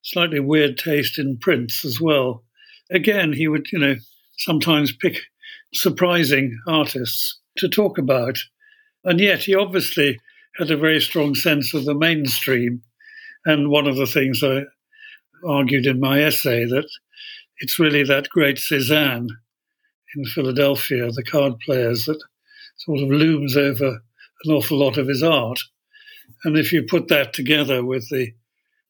slightly 0.04 0.40
weird 0.40 0.78
taste 0.78 1.18
in 1.18 1.38
prints 1.38 1.86
as 1.86 2.00
well. 2.00 2.44
Again, 2.92 3.34
he 3.34 3.48
would, 3.48 3.72
you 3.72 3.80
know, 3.80 3.96
sometimes 4.38 4.96
pick 4.96 5.18
surprising 5.74 6.60
artists 6.68 7.40
to 7.58 7.70
talk 7.70 7.98
about. 7.98 8.38
And 9.04 9.20
yet, 9.20 9.44
he 9.44 9.56
obviously 9.56 10.20
had 10.58 10.72
a 10.72 10.78
very 10.78 11.02
strong 11.02 11.36
sense 11.36 11.74
of 11.74 11.86
the 11.86 11.96
mainstream. 11.96 12.82
And 13.46 13.70
one 13.70 13.88
of 13.88 13.98
the 13.98 14.06
things 14.06 14.44
I 14.44 14.64
argued 15.46 15.86
in 15.86 16.00
my 16.00 16.22
essay 16.22 16.66
that 16.66 16.90
it's 17.60 17.80
really 17.80 18.04
that 18.04 18.30
great 18.30 18.58
Cezanne 18.58 19.30
in 20.16 20.26
Philadelphia, 20.26 21.10
the 21.12 21.24
card 21.24 21.60
players, 21.60 22.06
that 22.06 22.22
sort 22.78 23.02
of 23.02 23.10
looms 23.10 23.58
over 23.58 24.00
an 24.44 24.52
awful 24.52 24.78
lot 24.78 24.98
of 24.98 25.08
his 25.08 25.24
art. 25.24 25.60
And 26.44 26.58
if 26.58 26.72
you 26.72 26.84
put 26.84 27.08
that 27.08 27.34
together 27.34 27.84
with 27.84 28.10
the 28.10 28.34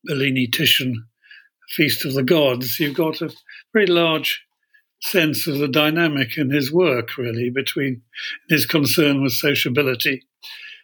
Bellini 0.03 0.47
Titian 0.47 1.05
Feast 1.69 2.05
of 2.05 2.13
the 2.13 2.23
Gods, 2.23 2.79
you've 2.79 2.95
got 2.95 3.21
a 3.21 3.33
very 3.73 3.87
large 3.87 4.43
sense 5.01 5.47
of 5.47 5.57
the 5.57 5.67
dynamic 5.67 6.37
in 6.37 6.49
his 6.49 6.71
work, 6.71 7.17
really, 7.17 7.49
between 7.49 8.01
his 8.49 8.65
concern 8.65 9.23
with 9.23 9.33
sociability 9.33 10.23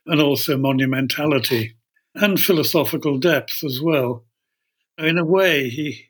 and 0.10 0.22
also 0.22 0.58
monumentality 0.58 1.72
and 2.16 2.40
philosophical 2.40 3.20
depth 3.20 3.64
as 3.64 3.80
well. 3.82 4.26
In 4.98 5.18
a 5.18 5.24
way, 5.24 5.70
he, 5.70 6.08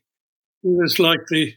he 0.61 0.69
was 0.69 0.99
like 0.99 1.19
the 1.29 1.53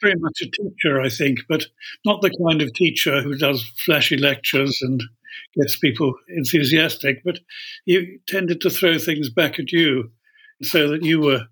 very 0.00 0.16
much 0.18 0.40
a 0.42 0.50
teacher, 0.50 1.00
I 1.00 1.08
think, 1.08 1.40
but 1.48 1.66
not 2.04 2.20
the 2.20 2.36
kind 2.46 2.62
of 2.62 2.74
teacher 2.74 3.22
who 3.22 3.36
does 3.36 3.64
flashy 3.84 4.16
lectures 4.16 4.78
and 4.82 5.02
gets 5.56 5.78
people 5.78 6.14
enthusiastic, 6.28 7.22
but 7.24 7.38
he 7.84 8.18
tended 8.26 8.60
to 8.60 8.70
throw 8.70 8.98
things 8.98 9.30
back 9.30 9.58
at 9.58 9.72
you 9.72 10.10
so 10.62 10.88
that 10.88 11.04
you 11.04 11.20
were, 11.20 11.42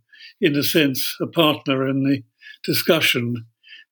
in 0.41 0.57
a 0.57 0.63
sense, 0.63 1.17
a 1.21 1.27
partner 1.27 1.89
in 1.89 2.03
the 2.03 2.23
discussion. 2.65 3.47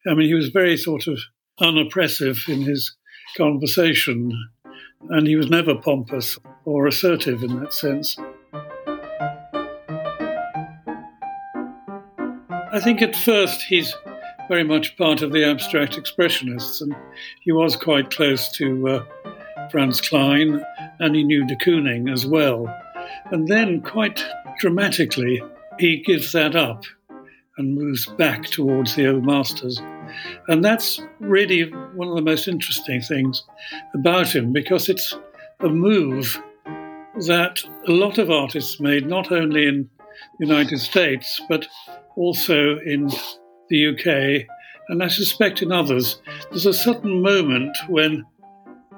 I 0.06 0.14
mean, 0.14 0.28
he 0.28 0.34
was 0.34 0.48
very 0.48 0.76
sort 0.76 1.06
of 1.06 1.20
unoppressive 1.60 2.44
in 2.48 2.62
his 2.62 2.94
conversation, 3.36 4.32
and 5.10 5.26
he 5.26 5.36
was 5.36 5.50
never 5.50 5.74
pompous 5.74 6.38
or 6.64 6.86
assertive 6.86 7.42
in 7.42 7.60
that 7.60 7.72
sense. 7.72 8.16
I 12.72 12.80
think 12.80 13.02
at 13.02 13.14
first 13.14 13.62
he's 13.62 13.94
very 14.48 14.64
much 14.64 14.96
part 14.96 15.22
of 15.22 15.32
the 15.32 15.44
abstract 15.44 15.96
expressionists, 15.96 16.80
and 16.80 16.94
he 17.40 17.52
was 17.52 17.76
quite 17.76 18.10
close 18.10 18.50
to 18.52 18.88
uh, 18.88 19.04
Franz 19.70 20.00
Kline, 20.00 20.64
and 20.98 21.14
he 21.14 21.22
knew 21.22 21.46
de 21.46 21.56
Kooning 21.56 22.12
as 22.12 22.26
well. 22.26 22.66
And 23.30 23.48
then, 23.48 23.80
quite 23.80 24.24
dramatically, 24.58 25.42
he 25.78 26.02
gives 26.02 26.32
that 26.32 26.56
up 26.56 26.84
and 27.56 27.74
moves 27.74 28.06
back 28.18 28.44
towards 28.44 28.96
the 28.96 29.08
old 29.08 29.24
masters. 29.24 29.80
And 30.48 30.64
that's 30.64 31.00
really 31.20 31.62
one 31.94 32.08
of 32.08 32.16
the 32.16 32.22
most 32.22 32.48
interesting 32.48 33.00
things 33.00 33.42
about 33.94 34.34
him 34.34 34.52
because 34.52 34.88
it's 34.88 35.14
a 35.60 35.68
move 35.68 36.40
that 37.26 37.62
a 37.86 37.92
lot 37.92 38.18
of 38.18 38.30
artists 38.30 38.80
made, 38.80 39.06
not 39.06 39.30
only 39.30 39.66
in 39.66 39.88
the 40.38 40.46
United 40.46 40.78
States, 40.78 41.40
but 41.48 41.66
also 42.16 42.78
in 42.80 43.10
the 43.68 43.88
UK, 43.88 44.46
and 44.88 45.02
I 45.02 45.08
suspect 45.08 45.62
in 45.62 45.72
others, 45.72 46.20
there's 46.50 46.66
a 46.66 46.74
certain 46.74 47.22
moment 47.22 47.76
when 47.88 48.24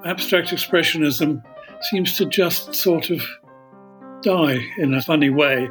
abstract 0.05 0.49
expressionism 0.49 1.43
seems 1.91 2.17
to 2.17 2.27
just 2.27 2.75
sort 2.75 3.11
of 3.11 3.23
die 4.23 4.59
in 4.79 4.95
a 4.95 5.03
funny 5.03 5.31
way. 5.31 5.69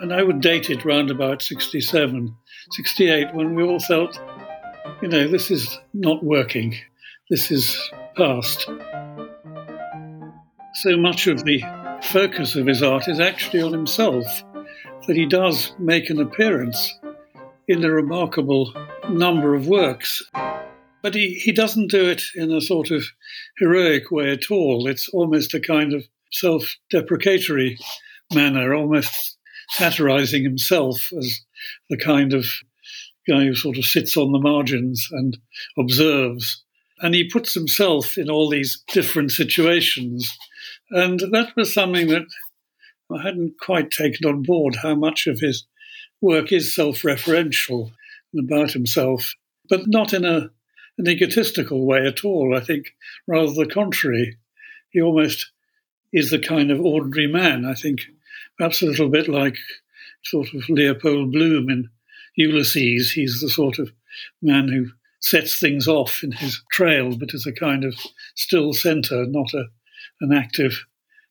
And 0.00 0.12
I 0.12 0.22
would 0.22 0.40
date 0.40 0.70
it 0.70 0.84
round 0.84 1.10
about 1.10 1.42
67, 1.42 2.34
68, 2.70 3.34
when 3.34 3.56
we 3.56 3.64
all 3.64 3.80
felt, 3.80 4.20
you 5.02 5.08
know, 5.08 5.28
this 5.28 5.50
is 5.50 5.78
not 5.94 6.24
working, 6.24 6.76
this 7.30 7.50
is 7.50 7.90
past. 8.16 8.68
So 10.74 10.96
much 10.96 11.26
of 11.26 11.44
the 11.44 11.62
focus 12.02 12.54
of 12.54 12.66
his 12.66 12.82
art 12.82 13.08
is 13.08 13.20
actually 13.20 13.62
on 13.62 13.72
himself, 13.72 14.26
that 15.06 15.16
he 15.16 15.26
does 15.26 15.72
make 15.78 16.10
an 16.10 16.20
appearance 16.20 16.98
in 17.66 17.84
a 17.84 17.90
remarkable 17.90 18.72
number 19.08 19.54
of 19.54 19.68
works. 19.68 20.22
But 21.02 21.14
he, 21.14 21.34
he 21.34 21.52
doesn't 21.52 21.90
do 21.90 22.08
it 22.08 22.22
in 22.34 22.52
a 22.52 22.60
sort 22.60 22.90
of 22.90 23.04
heroic 23.58 24.10
way 24.10 24.32
at 24.32 24.50
all. 24.50 24.88
It's 24.88 25.08
almost 25.10 25.54
a 25.54 25.60
kind 25.60 25.92
of 25.92 26.06
self 26.32 26.76
deprecatory 26.92 27.78
manner, 28.34 28.74
almost 28.74 29.36
satirizing 29.70 30.42
himself 30.42 31.10
as 31.16 31.40
the 31.90 31.96
kind 31.96 32.32
of 32.32 32.46
who 33.36 33.54
sort 33.54 33.78
of 33.78 33.84
sits 33.84 34.16
on 34.16 34.32
the 34.32 34.38
margins 34.38 35.06
and 35.12 35.36
observes. 35.78 36.64
And 37.00 37.14
he 37.14 37.28
puts 37.28 37.54
himself 37.54 38.18
in 38.18 38.28
all 38.28 38.48
these 38.48 38.82
different 38.88 39.30
situations. 39.30 40.28
And 40.90 41.20
that 41.20 41.52
was 41.56 41.72
something 41.72 42.08
that 42.08 42.26
I 43.12 43.22
hadn't 43.22 43.54
quite 43.60 43.90
taken 43.90 44.26
on 44.26 44.42
board 44.42 44.76
how 44.76 44.94
much 44.94 45.26
of 45.26 45.40
his 45.40 45.66
work 46.20 46.52
is 46.52 46.74
self 46.74 47.02
referential 47.02 47.92
and 48.32 48.50
about 48.50 48.72
himself, 48.72 49.32
but 49.68 49.82
not 49.86 50.12
in 50.12 50.24
a, 50.24 50.50
an 50.98 51.08
egotistical 51.08 51.86
way 51.86 52.06
at 52.06 52.24
all. 52.24 52.56
I 52.56 52.60
think 52.60 52.94
rather 53.26 53.52
the 53.52 53.66
contrary. 53.66 54.36
He 54.90 55.02
almost 55.02 55.50
is 56.12 56.30
the 56.30 56.38
kind 56.38 56.70
of 56.70 56.80
ordinary 56.80 57.26
man. 57.26 57.64
I 57.66 57.74
think 57.74 58.00
perhaps 58.56 58.82
a 58.82 58.86
little 58.86 59.10
bit 59.10 59.28
like 59.28 59.56
sort 60.24 60.52
of 60.54 60.68
Leopold 60.68 61.32
Bloom 61.32 61.70
in 61.70 61.90
Ulysses. 62.38 63.10
He's 63.10 63.40
the 63.40 63.50
sort 63.50 63.78
of 63.78 63.90
man 64.40 64.68
who 64.68 64.86
sets 65.20 65.58
things 65.58 65.88
off 65.88 66.22
in 66.22 66.30
his 66.30 66.62
trail, 66.70 67.16
but 67.16 67.34
is 67.34 67.46
a 67.46 67.52
kind 67.52 67.84
of 67.84 67.94
still 68.36 68.72
centre, 68.72 69.26
not 69.26 69.52
a, 69.52 69.64
an 70.20 70.32
active 70.32 70.84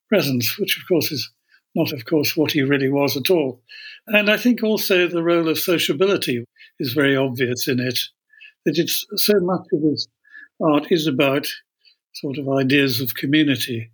presence, 0.10 0.60
which 0.60 0.78
of 0.78 0.88
course 0.88 1.12
is 1.12 1.32
not, 1.76 1.93
of 1.93 2.06
course, 2.06 2.36
what 2.36 2.52
he 2.52 2.62
really 2.62 2.89
was 2.89 3.15
at 3.15 3.30
all. 3.30 3.62
And 4.08 4.30
I 4.30 4.38
think 4.38 4.63
also 4.63 5.08
the 5.08 5.24
role 5.24 5.48
of 5.48 5.60
sociability 5.60 6.43
is 6.80 6.93
very 6.93 7.15
obvious 7.15 7.67
in 7.67 7.80
it, 7.80 8.00
that 8.65 8.78
it's 8.78 9.06
so 9.15 9.34
much 9.39 9.65
of 9.72 9.82
his 9.84 10.08
art 10.62 10.91
is 10.91 11.08
about 11.08 11.48
sort 12.15 12.38
of 12.38 12.50
ideas 12.50 13.00
of 13.00 13.15
community, 13.15 13.91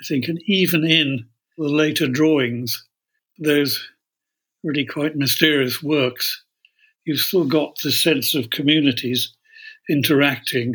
I 0.00 0.04
think, 0.06 0.28
and 0.28 0.40
even 0.46 0.84
in 0.84 1.26
the 1.58 1.68
later 1.68 2.06
drawings, 2.06 2.86
those 3.38 3.82
really 4.66 4.84
quite 4.84 5.16
mysterious 5.16 5.82
works, 5.82 6.44
you've 7.04 7.20
still 7.20 7.44
got 7.44 7.78
the 7.82 7.92
sense 7.92 8.34
of 8.34 8.50
communities 8.50 9.32
interacting 9.88 10.74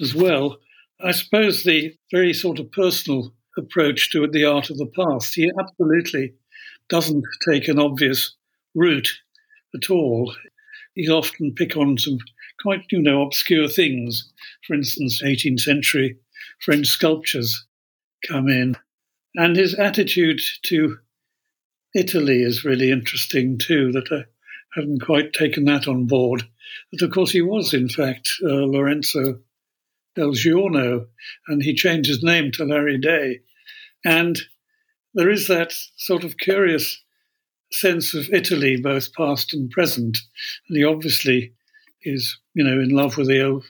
as 0.00 0.14
well. 0.14 0.58
I 1.02 1.10
suppose 1.10 1.64
the 1.64 1.94
very 2.12 2.32
sort 2.32 2.60
of 2.60 2.70
personal 2.70 3.34
approach 3.58 4.10
to 4.12 4.26
the 4.28 4.44
art 4.44 4.70
of 4.70 4.78
the 4.78 4.86
past, 4.86 5.34
he 5.34 5.50
absolutely 5.58 6.34
doesn't 6.88 7.24
take 7.48 7.66
an 7.66 7.80
obvious 7.80 8.36
route 8.74 9.10
at 9.74 9.90
all. 9.90 10.32
He 10.94 11.08
often 11.08 11.54
pick 11.54 11.76
on 11.76 11.98
some 11.98 12.18
quite, 12.62 12.84
you 12.90 13.02
know, 13.02 13.22
obscure 13.22 13.68
things. 13.68 14.32
For 14.66 14.74
instance, 14.74 15.22
18th 15.22 15.60
century 15.60 16.16
French 16.60 16.86
sculptures 16.86 17.66
come 18.28 18.48
in. 18.48 18.76
And 19.36 19.56
his 19.56 19.74
attitude 19.74 20.40
to 20.64 20.98
Italy 21.94 22.42
is 22.42 22.64
really 22.64 22.90
interesting 22.90 23.58
too, 23.58 23.92
that 23.92 24.10
I 24.10 24.24
hadn't 24.74 25.02
quite 25.02 25.32
taken 25.32 25.64
that 25.66 25.86
on 25.86 26.06
board. 26.06 26.42
But 26.90 27.02
of 27.02 27.12
course, 27.12 27.30
he 27.30 27.42
was, 27.42 27.72
in 27.72 27.88
fact, 27.88 28.28
uh, 28.42 28.48
Lorenzo 28.48 29.40
del 30.16 30.32
Giorno, 30.32 31.06
and 31.48 31.62
he 31.62 31.74
changed 31.74 32.08
his 32.08 32.22
name 32.22 32.50
to 32.52 32.64
Larry 32.64 32.98
Day. 32.98 33.40
And 34.04 34.40
there 35.14 35.30
is 35.30 35.46
that 35.48 35.72
sort 35.96 36.24
of 36.24 36.36
curious 36.36 37.00
sense 37.72 38.14
of 38.14 38.28
Italy, 38.32 38.76
both 38.76 39.12
past 39.14 39.54
and 39.54 39.70
present. 39.70 40.18
And 40.68 40.76
he 40.76 40.84
obviously 40.84 41.54
is, 42.02 42.38
you 42.54 42.64
know, 42.64 42.80
in 42.80 42.90
love 42.90 43.16
with 43.16 43.28
the 43.28 43.42
old 43.42 43.64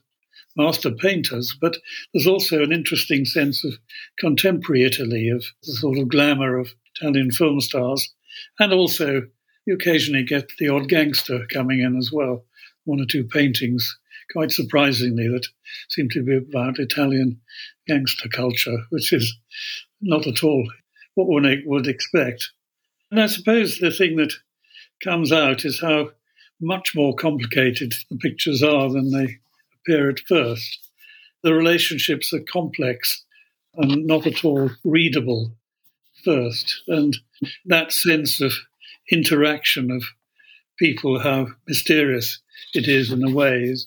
master 0.57 0.91
painters, 0.91 1.57
but 1.61 1.77
there's 2.13 2.27
also 2.27 2.63
an 2.63 2.73
interesting 2.73 3.25
sense 3.25 3.65
of 3.65 3.75
contemporary 4.19 4.85
Italy, 4.85 5.29
of 5.29 5.45
the 5.65 5.73
sort 5.73 5.99
of 5.99 6.09
glamour 6.09 6.57
of 6.59 6.75
Italian 6.97 7.31
film 7.31 7.61
stars, 7.61 8.13
and 8.59 8.73
also 8.73 9.23
you 9.67 9.75
occasionally 9.75 10.25
get 10.25 10.51
the 10.59 10.69
odd 10.69 10.89
gangster 10.89 11.47
coming 11.53 11.81
in 11.81 11.97
as 11.97 12.11
well. 12.13 12.45
One 12.85 13.01
or 13.01 13.07
two 13.07 13.25
paintings, 13.25 13.99
quite 14.33 14.53
surprisingly, 14.53 15.29
that 15.29 15.47
seem 15.89 16.09
to 16.11 16.23
be 16.23 16.37
about 16.37 16.79
Italian 16.79 17.41
gangster 17.87 18.29
culture, 18.29 18.85
which 18.91 19.13
is 19.13 19.37
not 20.01 20.27
at 20.27 20.45
all 20.45 20.69
what 21.15 21.29
one 21.29 21.63
would 21.67 21.87
expect. 21.87 22.51
And 23.11 23.21
I 23.21 23.27
suppose 23.27 23.79
the 23.79 23.91
thing 23.91 24.17
that 24.17 24.33
comes 25.03 25.33
out 25.33 25.65
is 25.65 25.81
how 25.81 26.11
much 26.61 26.95
more 26.95 27.15
complicated 27.15 27.95
the 28.11 28.17
pictures 28.17 28.63
are 28.63 28.91
than 28.91 29.11
they 29.11 29.39
appear 29.75 30.11
at 30.11 30.21
first. 30.21 30.91
The 31.43 31.55
relationships 31.55 32.33
are 32.33 32.41
complex 32.41 33.25
and 33.75 34.07
not 34.07 34.27
at 34.27 34.45
all 34.45 34.71
readable 34.85 35.57
first. 36.25 36.83
And 36.89 37.17
that 37.67 37.93
sense 37.93 38.41
of 38.41 38.53
interaction 39.11 39.91
of 39.91 40.03
people, 40.79 41.21
how 41.21 41.49
mysterious 41.69 42.41
it 42.75 42.89
is 42.89 43.13
in 43.13 43.27
a 43.27 43.31
way, 43.31 43.63
is, 43.63 43.87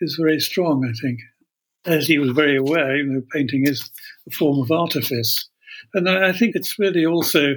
is 0.00 0.18
very 0.20 0.40
strong, 0.40 0.84
I 0.84 0.92
think. 1.00 1.20
As 1.84 2.06
he 2.06 2.18
was 2.18 2.30
very 2.30 2.56
aware, 2.56 2.96
you 2.96 3.04
know, 3.04 3.22
painting 3.32 3.66
is 3.66 3.90
a 4.26 4.32
form 4.32 4.60
of 4.60 4.70
artifice. 4.70 5.48
And 5.94 6.08
I, 6.08 6.30
I 6.30 6.32
think 6.32 6.56
it's 6.56 6.78
really 6.78 7.06
also 7.06 7.54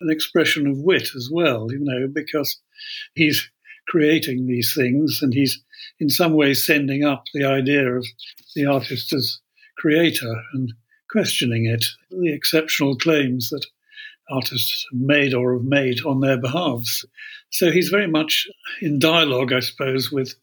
an 0.00 0.10
expression 0.10 0.66
of 0.66 0.78
wit 0.78 1.08
as 1.16 1.30
well, 1.32 1.68
you 1.70 1.78
know, 1.80 2.06
because 2.12 2.60
he's 3.14 3.48
creating 3.88 4.46
these 4.46 4.74
things 4.74 5.20
and 5.22 5.32
he's 5.32 5.62
in 5.98 6.08
some 6.08 6.34
ways 6.34 6.66
sending 6.66 7.04
up 7.04 7.24
the 7.32 7.44
idea 7.44 7.90
of 7.92 8.06
the 8.54 8.66
artist 8.66 9.12
as 9.12 9.40
creator 9.76 10.34
and 10.52 10.72
questioning 11.12 11.66
it, 11.66 11.84
the 12.10 12.32
exceptional 12.32 12.96
claims 12.96 13.50
that 13.50 13.66
artists 14.30 14.86
have 14.90 15.00
made 15.00 15.34
or 15.34 15.52
have 15.52 15.64
made 15.64 16.04
on 16.04 16.20
their 16.20 16.38
behalves. 16.38 17.04
So 17.50 17.70
he's 17.70 17.90
very 17.90 18.06
much 18.08 18.48
in 18.80 18.98
dialogue, 18.98 19.52
I 19.52 19.60
suppose, 19.60 20.10
with 20.10 20.34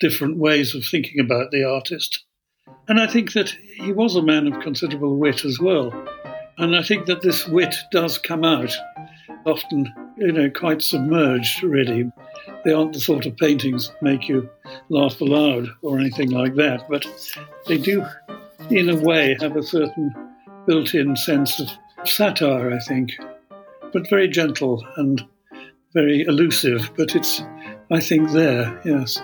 different 0.00 0.38
ways 0.38 0.74
of 0.74 0.84
thinking 0.84 1.20
about 1.20 1.50
the 1.50 1.64
artist. 1.64 2.24
And 2.88 2.98
I 2.98 3.06
think 3.06 3.34
that 3.34 3.50
he 3.76 3.92
was 3.92 4.16
a 4.16 4.22
man 4.22 4.46
of 4.46 4.62
considerable 4.62 5.18
wit 5.18 5.44
as 5.44 5.60
well. 5.60 5.92
And 6.56 6.74
I 6.74 6.82
think 6.82 7.06
that 7.06 7.20
this 7.20 7.46
wit 7.46 7.74
does 7.92 8.16
come 8.16 8.44
out, 8.44 8.72
often, 9.44 9.92
you 10.16 10.32
know, 10.32 10.48
quite 10.48 10.80
submerged, 10.80 11.62
really. 11.62 12.10
They 12.64 12.72
aren't 12.72 12.94
the 12.94 13.00
sort 13.00 13.26
of 13.26 13.36
paintings 13.36 13.88
that 13.88 14.02
make 14.02 14.28
you 14.28 14.48
laugh 14.88 15.20
aloud 15.20 15.68
or 15.82 15.98
anything 15.98 16.30
like 16.30 16.54
that, 16.54 16.88
but 16.88 17.04
they 17.66 17.76
do, 17.76 18.06
in 18.70 18.88
a 18.90 18.96
way, 18.96 19.36
have 19.40 19.56
a 19.56 19.62
certain 19.62 20.14
built 20.66 20.94
in 20.94 21.16
sense 21.16 21.60
of 21.60 21.68
satire, 22.04 22.72
I 22.72 22.78
think, 22.80 23.12
but 23.92 24.08
very 24.08 24.28
gentle 24.28 24.84
and 24.96 25.24
very 25.92 26.22
elusive. 26.22 26.90
But 26.96 27.14
it's, 27.14 27.42
I 27.90 28.00
think, 28.00 28.30
there, 28.32 28.80
yes. 28.84 29.20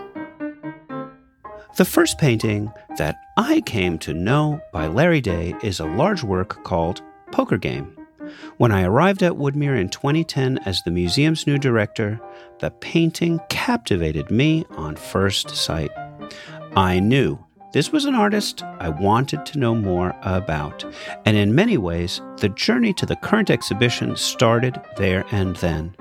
The 1.76 1.84
first 1.84 2.18
painting 2.18 2.72
that 2.98 3.16
I 3.36 3.62
came 3.62 3.98
to 4.00 4.12
know 4.12 4.60
by 4.72 4.86
Larry 4.86 5.20
Day 5.20 5.54
is 5.62 5.80
a 5.80 5.86
large 5.86 6.22
work 6.22 6.62
called 6.64 7.00
Poker 7.32 7.58
Game. 7.58 7.96
When 8.58 8.70
I 8.70 8.82
arrived 8.82 9.22
at 9.22 9.32
Woodmere 9.32 9.80
in 9.80 9.88
2010 9.88 10.58
as 10.58 10.82
the 10.82 10.90
museum's 10.90 11.46
new 11.46 11.58
director, 11.58 12.20
the 12.58 12.70
painting 12.70 13.40
captivated 13.48 14.30
me 14.30 14.64
on 14.70 14.96
first 14.96 15.50
sight. 15.50 15.90
I 16.76 17.00
knew 17.00 17.44
this 17.72 17.92
was 17.92 18.04
an 18.04 18.14
artist 18.14 18.62
I 18.62 18.88
wanted 18.88 19.46
to 19.46 19.58
know 19.58 19.74
more 19.74 20.14
about, 20.22 20.84
and 21.24 21.36
in 21.36 21.54
many 21.54 21.78
ways, 21.78 22.20
the 22.38 22.48
journey 22.48 22.92
to 22.94 23.06
the 23.06 23.16
current 23.16 23.50
exhibition 23.50 24.16
started 24.16 24.80
there 24.96 25.24
and 25.30 25.56
then. 25.56 25.94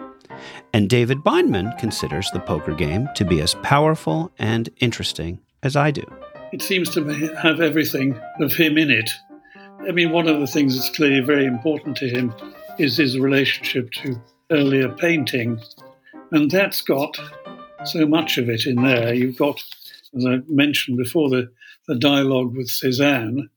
And 0.74 0.90
David 0.90 1.20
Bindman 1.20 1.78
considers 1.78 2.30
the 2.32 2.40
poker 2.40 2.74
game 2.74 3.08
to 3.16 3.26
be 3.26 3.42
as 3.42 3.56
powerful 3.56 4.32
and 4.40 4.70
interesting 4.78 5.40
as 5.64 5.76
I 5.76 5.92
do. 5.92 6.04
It 6.52 6.62
seems 6.62 6.90
to 6.96 7.04
have 7.36 7.62
everything 7.62 8.20
of 8.40 8.54
him 8.54 8.78
in 8.78 8.90
it. 8.90 9.12
I 9.88 9.92
mean, 9.92 10.12
one 10.12 10.28
of 10.28 10.40
the 10.40 10.48
things 10.48 10.76
that's 10.76 10.96
clearly 10.96 11.20
very 11.20 11.46
important 11.46 11.98
to 11.98 12.10
him 12.10 12.34
is 12.78 12.98
his 12.98 13.20
relationship 13.20 13.92
to 13.92 14.20
earlier 14.52 14.90
painting. 14.90 15.60
And 16.32 16.50
that's 16.50 16.82
got 16.82 17.20
so 17.86 18.08
much 18.08 18.38
of 18.38 18.50
it 18.50 18.66
in 18.66 18.82
there. 18.82 19.14
You've 19.14 19.38
got, 19.38 19.62
as 20.16 20.26
I 20.26 20.40
mentioned 20.48 20.98
before, 20.98 21.30
the 21.30 21.52
the 21.90 21.98
dialogue 21.98 22.56
with 22.56 22.70
Cézanne, 22.70 23.50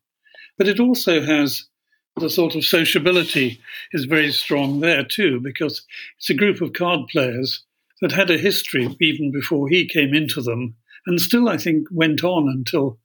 but 0.57 0.67
it 0.67 0.81
also 0.81 1.21
has 1.21 1.69
the 2.17 2.31
sort 2.31 2.55
of 2.55 2.65
sociability 2.65 3.61
is 3.93 4.07
very 4.07 4.33
strong 4.33 4.81
there 4.81 5.05
too, 5.05 5.39
because 5.39 5.87
it's 6.17 6.31
a 6.31 6.35
group 6.35 6.63
of 6.63 6.73
card 6.73 7.01
players 7.09 7.63
that 8.01 8.13
had 8.13 8.31
a 8.31 8.39
history 8.39 8.97
even 9.01 9.31
before 9.31 9.69
he 9.69 9.87
came 9.87 10.15
into 10.15 10.41
them, 10.41 10.75
and 11.07 11.21
still, 11.21 11.47
I 11.47 11.59
think, 11.59 11.89
went 11.91 12.25
on 12.25 12.49
until 12.49 12.99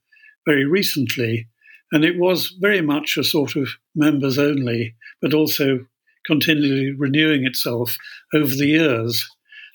very 0.46 0.64
recently. 0.64 1.46
And 1.92 2.04
it 2.04 2.18
was 2.18 2.56
very 2.58 2.80
much 2.80 3.16
a 3.16 3.24
sort 3.24 3.54
of 3.54 3.68
members 3.94 4.38
only, 4.38 4.94
but 5.20 5.34
also 5.34 5.86
continually 6.26 6.92
renewing 6.92 7.44
itself 7.44 7.96
over 8.32 8.54
the 8.54 8.68
years. 8.68 9.26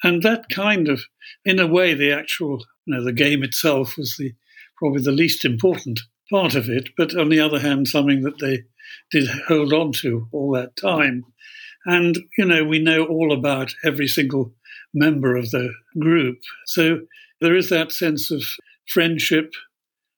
And 0.03 0.23
that 0.23 0.49
kind 0.49 0.89
of, 0.89 1.03
in 1.45 1.59
a 1.59 1.67
way, 1.67 1.93
the 1.93 2.11
actual, 2.11 2.65
you 2.85 2.95
know, 2.95 3.03
the 3.03 3.13
game 3.13 3.43
itself 3.43 3.97
was 3.97 4.15
the 4.17 4.33
probably 4.77 5.01
the 5.01 5.11
least 5.11 5.45
important 5.45 6.01
part 6.29 6.55
of 6.55 6.69
it, 6.69 6.89
but 6.97 7.15
on 7.15 7.29
the 7.29 7.39
other 7.39 7.59
hand, 7.59 7.87
something 7.87 8.21
that 8.21 8.39
they 8.39 8.63
did 9.11 9.27
hold 9.47 9.73
on 9.73 9.91
to 9.91 10.27
all 10.31 10.51
that 10.51 10.75
time. 10.75 11.23
And, 11.85 12.17
you 12.37 12.45
know, 12.45 12.63
we 12.63 12.79
know 12.79 13.05
all 13.05 13.33
about 13.33 13.73
every 13.83 14.07
single 14.07 14.53
member 14.93 15.35
of 15.35 15.51
the 15.51 15.73
group. 15.99 16.39
So 16.65 17.01
there 17.41 17.55
is 17.55 17.69
that 17.69 17.91
sense 17.91 18.31
of 18.31 18.43
friendship, 18.87 19.53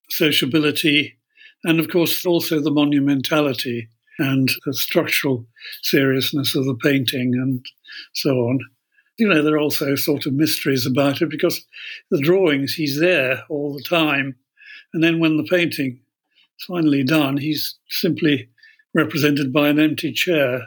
sociability, 0.10 1.18
and 1.64 1.80
of 1.80 1.90
course 1.90 2.26
also 2.26 2.60
the 2.60 2.72
monumentality 2.72 3.88
and 4.20 4.50
the 4.66 4.74
structural 4.74 5.46
seriousness 5.82 6.56
of 6.56 6.66
the 6.66 6.76
painting 6.76 7.34
and 7.34 7.66
so 8.14 8.32
on. 8.32 8.60
You 9.18 9.28
know, 9.28 9.42
there 9.42 9.56
are 9.56 9.60
also 9.60 9.96
sort 9.96 10.26
of 10.26 10.34
mysteries 10.34 10.86
about 10.86 11.22
it 11.22 11.30
because 11.30 11.66
the 12.12 12.22
drawings, 12.22 12.74
he's 12.74 13.00
there 13.00 13.44
all 13.50 13.74
the 13.74 13.84
time. 13.84 14.36
And 14.96 15.04
then 15.04 15.20
when 15.20 15.36
the 15.36 15.44
painting 15.44 16.00
is 16.58 16.66
finally 16.66 17.04
done, 17.04 17.36
he's 17.36 17.78
simply 17.90 18.48
represented 18.94 19.52
by 19.52 19.68
an 19.68 19.78
empty 19.78 20.14
chair. 20.14 20.62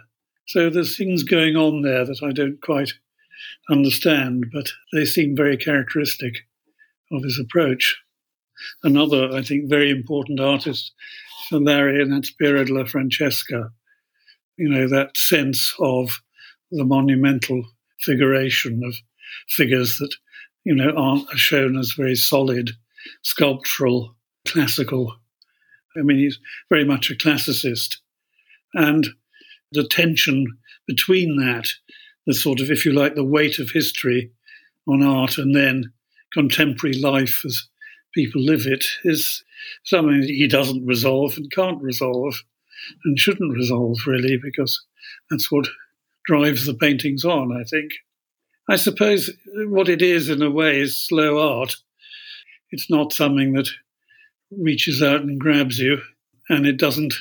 So 0.49 0.69
there's 0.69 0.99
things 0.99 1.23
going 1.23 1.57
on 1.57 1.81
there 1.81 2.05
that 2.05 2.23
I 2.23 2.33
don't 2.33 2.61
quite 2.61 2.93
understand, 3.71 4.51
but 4.53 4.69
they 4.93 5.07
seem 5.07 5.35
very 5.35 5.57
characteristic 5.57 6.41
of 7.11 7.23
his 7.23 7.41
approach. 7.41 7.97
Another, 8.83 9.33
I 9.33 9.41
think, 9.41 9.71
very 9.71 9.91
important 9.91 10.41
artist 10.41 10.93
for 11.49 11.59
Larry, 11.59 12.03
and 12.03 12.13
that's 12.13 12.31
Piero 12.31 12.65
della 12.65 12.85
Francesca. 12.85 13.71
You 14.59 14.69
know, 14.69 14.89
that 14.89 15.17
sense 15.17 15.75
of 15.81 16.21
the 16.71 16.85
monumental 16.85 17.65
figuration 18.03 18.83
of 18.85 18.95
figures 19.49 19.97
that, 20.01 20.15
you 20.65 20.75
know, 20.75 20.93
aren't 20.95 21.31
shown 21.31 21.79
as 21.79 21.93
very 21.93 22.15
solid, 22.15 22.73
sculptural, 23.23 24.17
classical. 24.47 25.17
I 25.97 26.03
mean, 26.03 26.19
he's 26.19 26.39
very 26.71 26.85
much 26.85 27.11
a 27.11 27.15
classicist. 27.15 27.97
And 28.75 29.09
the 29.73 29.87
tension 29.87 30.59
between 30.87 31.37
that, 31.39 31.69
the 32.27 32.35
sort 32.35 32.61
of, 32.61 32.71
if 32.71 32.85
you 32.85 32.93
like, 32.93 33.15
the 33.15 33.25
weight 33.25 33.59
of 33.59 33.71
history 33.71 34.31
on 34.87 35.03
art 35.03 35.39
and 35.39 35.55
then 35.55 35.93
contemporary 36.33 36.97
life 36.97 37.43
as 37.45 37.69
people 38.15 38.43
live 38.43 38.67
it, 38.67 38.87
is 39.05 39.43
something 39.85 40.21
that 40.21 40.31
he 40.31 40.47
doesn't 40.47 40.87
resolve 40.87 41.37
and 41.37 41.51
can't 41.51 41.83
resolve 41.83 42.43
and 43.05 43.19
shouldn't 43.19 43.57
resolve, 43.57 43.99
really, 44.07 44.39
because 44.43 44.85
that's 45.31 45.51
what 45.51 45.69
drives 46.25 46.67
the 46.67 46.75
paintings 46.75 47.25
on, 47.25 47.53
I 47.53 47.65
think. 47.65 47.93
I 48.69 48.77
suppose 48.77 49.31
what 49.67 49.89
it 49.89 50.03
is, 50.03 50.29
in 50.29 50.43
a 50.43 50.51
way, 50.51 50.81
is 50.81 50.97
slow 50.97 51.39
art. 51.39 51.77
It's 52.71 52.91
not 52.91 53.15
something 53.15 53.55
that 53.55 53.69
reaches 54.51 55.03
out 55.03 55.23
and 55.23 55.41
grabs 55.41 55.79
you, 55.79 55.99
and 56.49 56.67
it 56.67 56.79
doesn't 56.79 57.15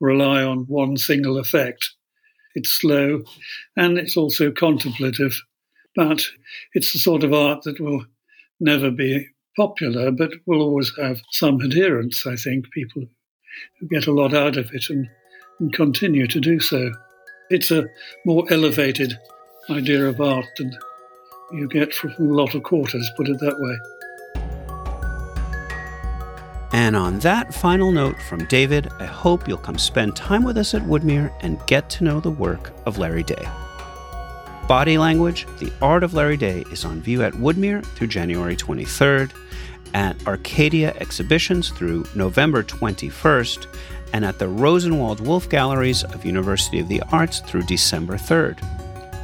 rely 0.00 0.42
on 0.42 0.66
one 0.66 0.96
single 0.96 1.38
effect. 1.38 1.90
It's 2.54 2.70
slow 2.70 3.22
and 3.76 3.98
it's 3.98 4.16
also 4.16 4.50
contemplative, 4.52 5.40
but 5.96 6.22
it's 6.74 6.92
the 6.92 6.98
sort 6.98 7.24
of 7.24 7.32
art 7.32 7.62
that 7.64 7.80
will 7.80 8.04
never 8.60 8.90
be 8.90 9.28
popular, 9.56 10.10
but 10.10 10.30
will 10.46 10.62
always 10.62 10.92
have 11.00 11.20
some 11.30 11.60
adherents, 11.62 12.26
I 12.26 12.36
think, 12.36 12.70
people 12.72 13.04
who 13.78 13.88
get 13.88 14.06
a 14.06 14.12
lot 14.12 14.34
out 14.34 14.56
of 14.56 14.70
it 14.72 14.86
and, 14.90 15.08
and 15.60 15.72
continue 15.72 16.26
to 16.26 16.40
do 16.40 16.60
so. 16.60 16.92
It's 17.50 17.70
a 17.70 17.86
more 18.24 18.44
elevated 18.50 19.14
idea 19.70 20.06
of 20.06 20.20
art 20.20 20.46
than 20.56 20.76
you 21.52 21.68
get 21.68 21.92
from 21.92 22.12
a 22.12 22.22
lot 22.22 22.54
of 22.54 22.62
quarters, 22.62 23.08
put 23.16 23.28
it 23.28 23.38
that 23.40 23.58
way. 23.58 23.93
And 26.74 26.96
on 26.96 27.20
that 27.20 27.54
final 27.54 27.92
note 27.92 28.20
from 28.20 28.46
David, 28.46 28.88
I 28.98 29.04
hope 29.04 29.46
you'll 29.46 29.58
come 29.58 29.78
spend 29.78 30.16
time 30.16 30.42
with 30.42 30.58
us 30.58 30.74
at 30.74 30.82
Woodmere 30.82 31.32
and 31.40 31.64
get 31.68 31.88
to 31.90 32.02
know 32.02 32.18
the 32.18 32.32
work 32.32 32.72
of 32.84 32.98
Larry 32.98 33.22
Day. 33.22 33.48
Body 34.66 34.98
Language, 34.98 35.46
The 35.60 35.72
Art 35.80 36.02
of 36.02 36.14
Larry 36.14 36.36
Day, 36.36 36.64
is 36.72 36.84
on 36.84 37.00
view 37.00 37.22
at 37.22 37.32
Woodmere 37.34 37.86
through 37.86 38.08
January 38.08 38.56
23rd, 38.56 39.30
at 39.94 40.26
Arcadia 40.26 40.92
Exhibitions 40.98 41.70
through 41.70 42.06
November 42.16 42.64
21st, 42.64 43.68
and 44.12 44.24
at 44.24 44.40
the 44.40 44.48
Rosenwald 44.48 45.24
Wolf 45.24 45.48
Galleries 45.48 46.02
of 46.02 46.24
University 46.24 46.80
of 46.80 46.88
the 46.88 47.02
Arts 47.12 47.38
through 47.38 47.62
December 47.62 48.14
3rd. 48.14 48.58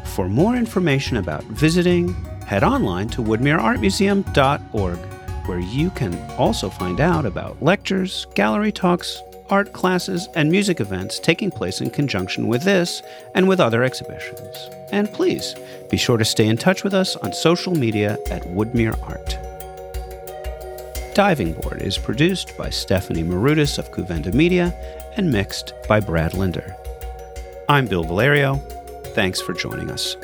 For 0.07 0.28
more 0.28 0.55
information 0.55 1.16
about 1.16 1.42
visiting, 1.46 2.14
head 2.46 2.62
online 2.62 3.09
to 3.09 3.22
woodmereartmuseum.org 3.22 5.19
where 5.47 5.61
you 5.61 5.91
can 5.91 6.14
also 6.32 6.68
find 6.68 7.01
out 7.01 7.26
about 7.26 7.62
lectures, 7.62 8.26
gallery 8.34 8.72
talks, 8.72 9.22
art 9.51 9.72
classes, 9.72 10.28
and 10.34 10.51
music 10.51 10.80
events 10.80 11.18
taking 11.18 11.51
place 11.51 11.80
in 11.80 11.91
conjunction 11.91 12.49
with 12.49 12.62
this 12.62 13.03
and 13.34 13.49
with 13.49 13.61
other 13.61 13.82
exhibitions. 13.82 14.57
And 14.93 15.12
please 15.12 15.55
be 15.91 15.97
sure 15.97 16.16
to 16.16 16.24
stay 16.24 16.47
in 16.47 16.57
touch 16.57 16.84
with 16.84 16.95
us 16.95 17.16
on 17.16 17.32
social 17.32 17.74
media 17.74 18.18
at 18.30 18.43
Woodmere 18.45 19.01
Art. 19.03 19.36
Diving 21.14 21.53
Board 21.55 21.82
is 21.82 21.99
produced 21.99 22.57
by 22.57 22.70
Stephanie 22.70 23.24
Marutis 23.24 23.78
of 23.78 23.91
Cuvenda 23.91 24.32
Media 24.32 24.72
and 25.16 25.30
mixed 25.30 25.74
by 25.88 26.01
Brad 26.01 26.34
Linder. 26.34 26.74
I'm 27.68 27.86
Bill 27.86 28.05
Valerio. 28.05 28.57
Thanks 29.14 29.41
for 29.41 29.53
joining 29.53 29.91
us. 29.91 30.16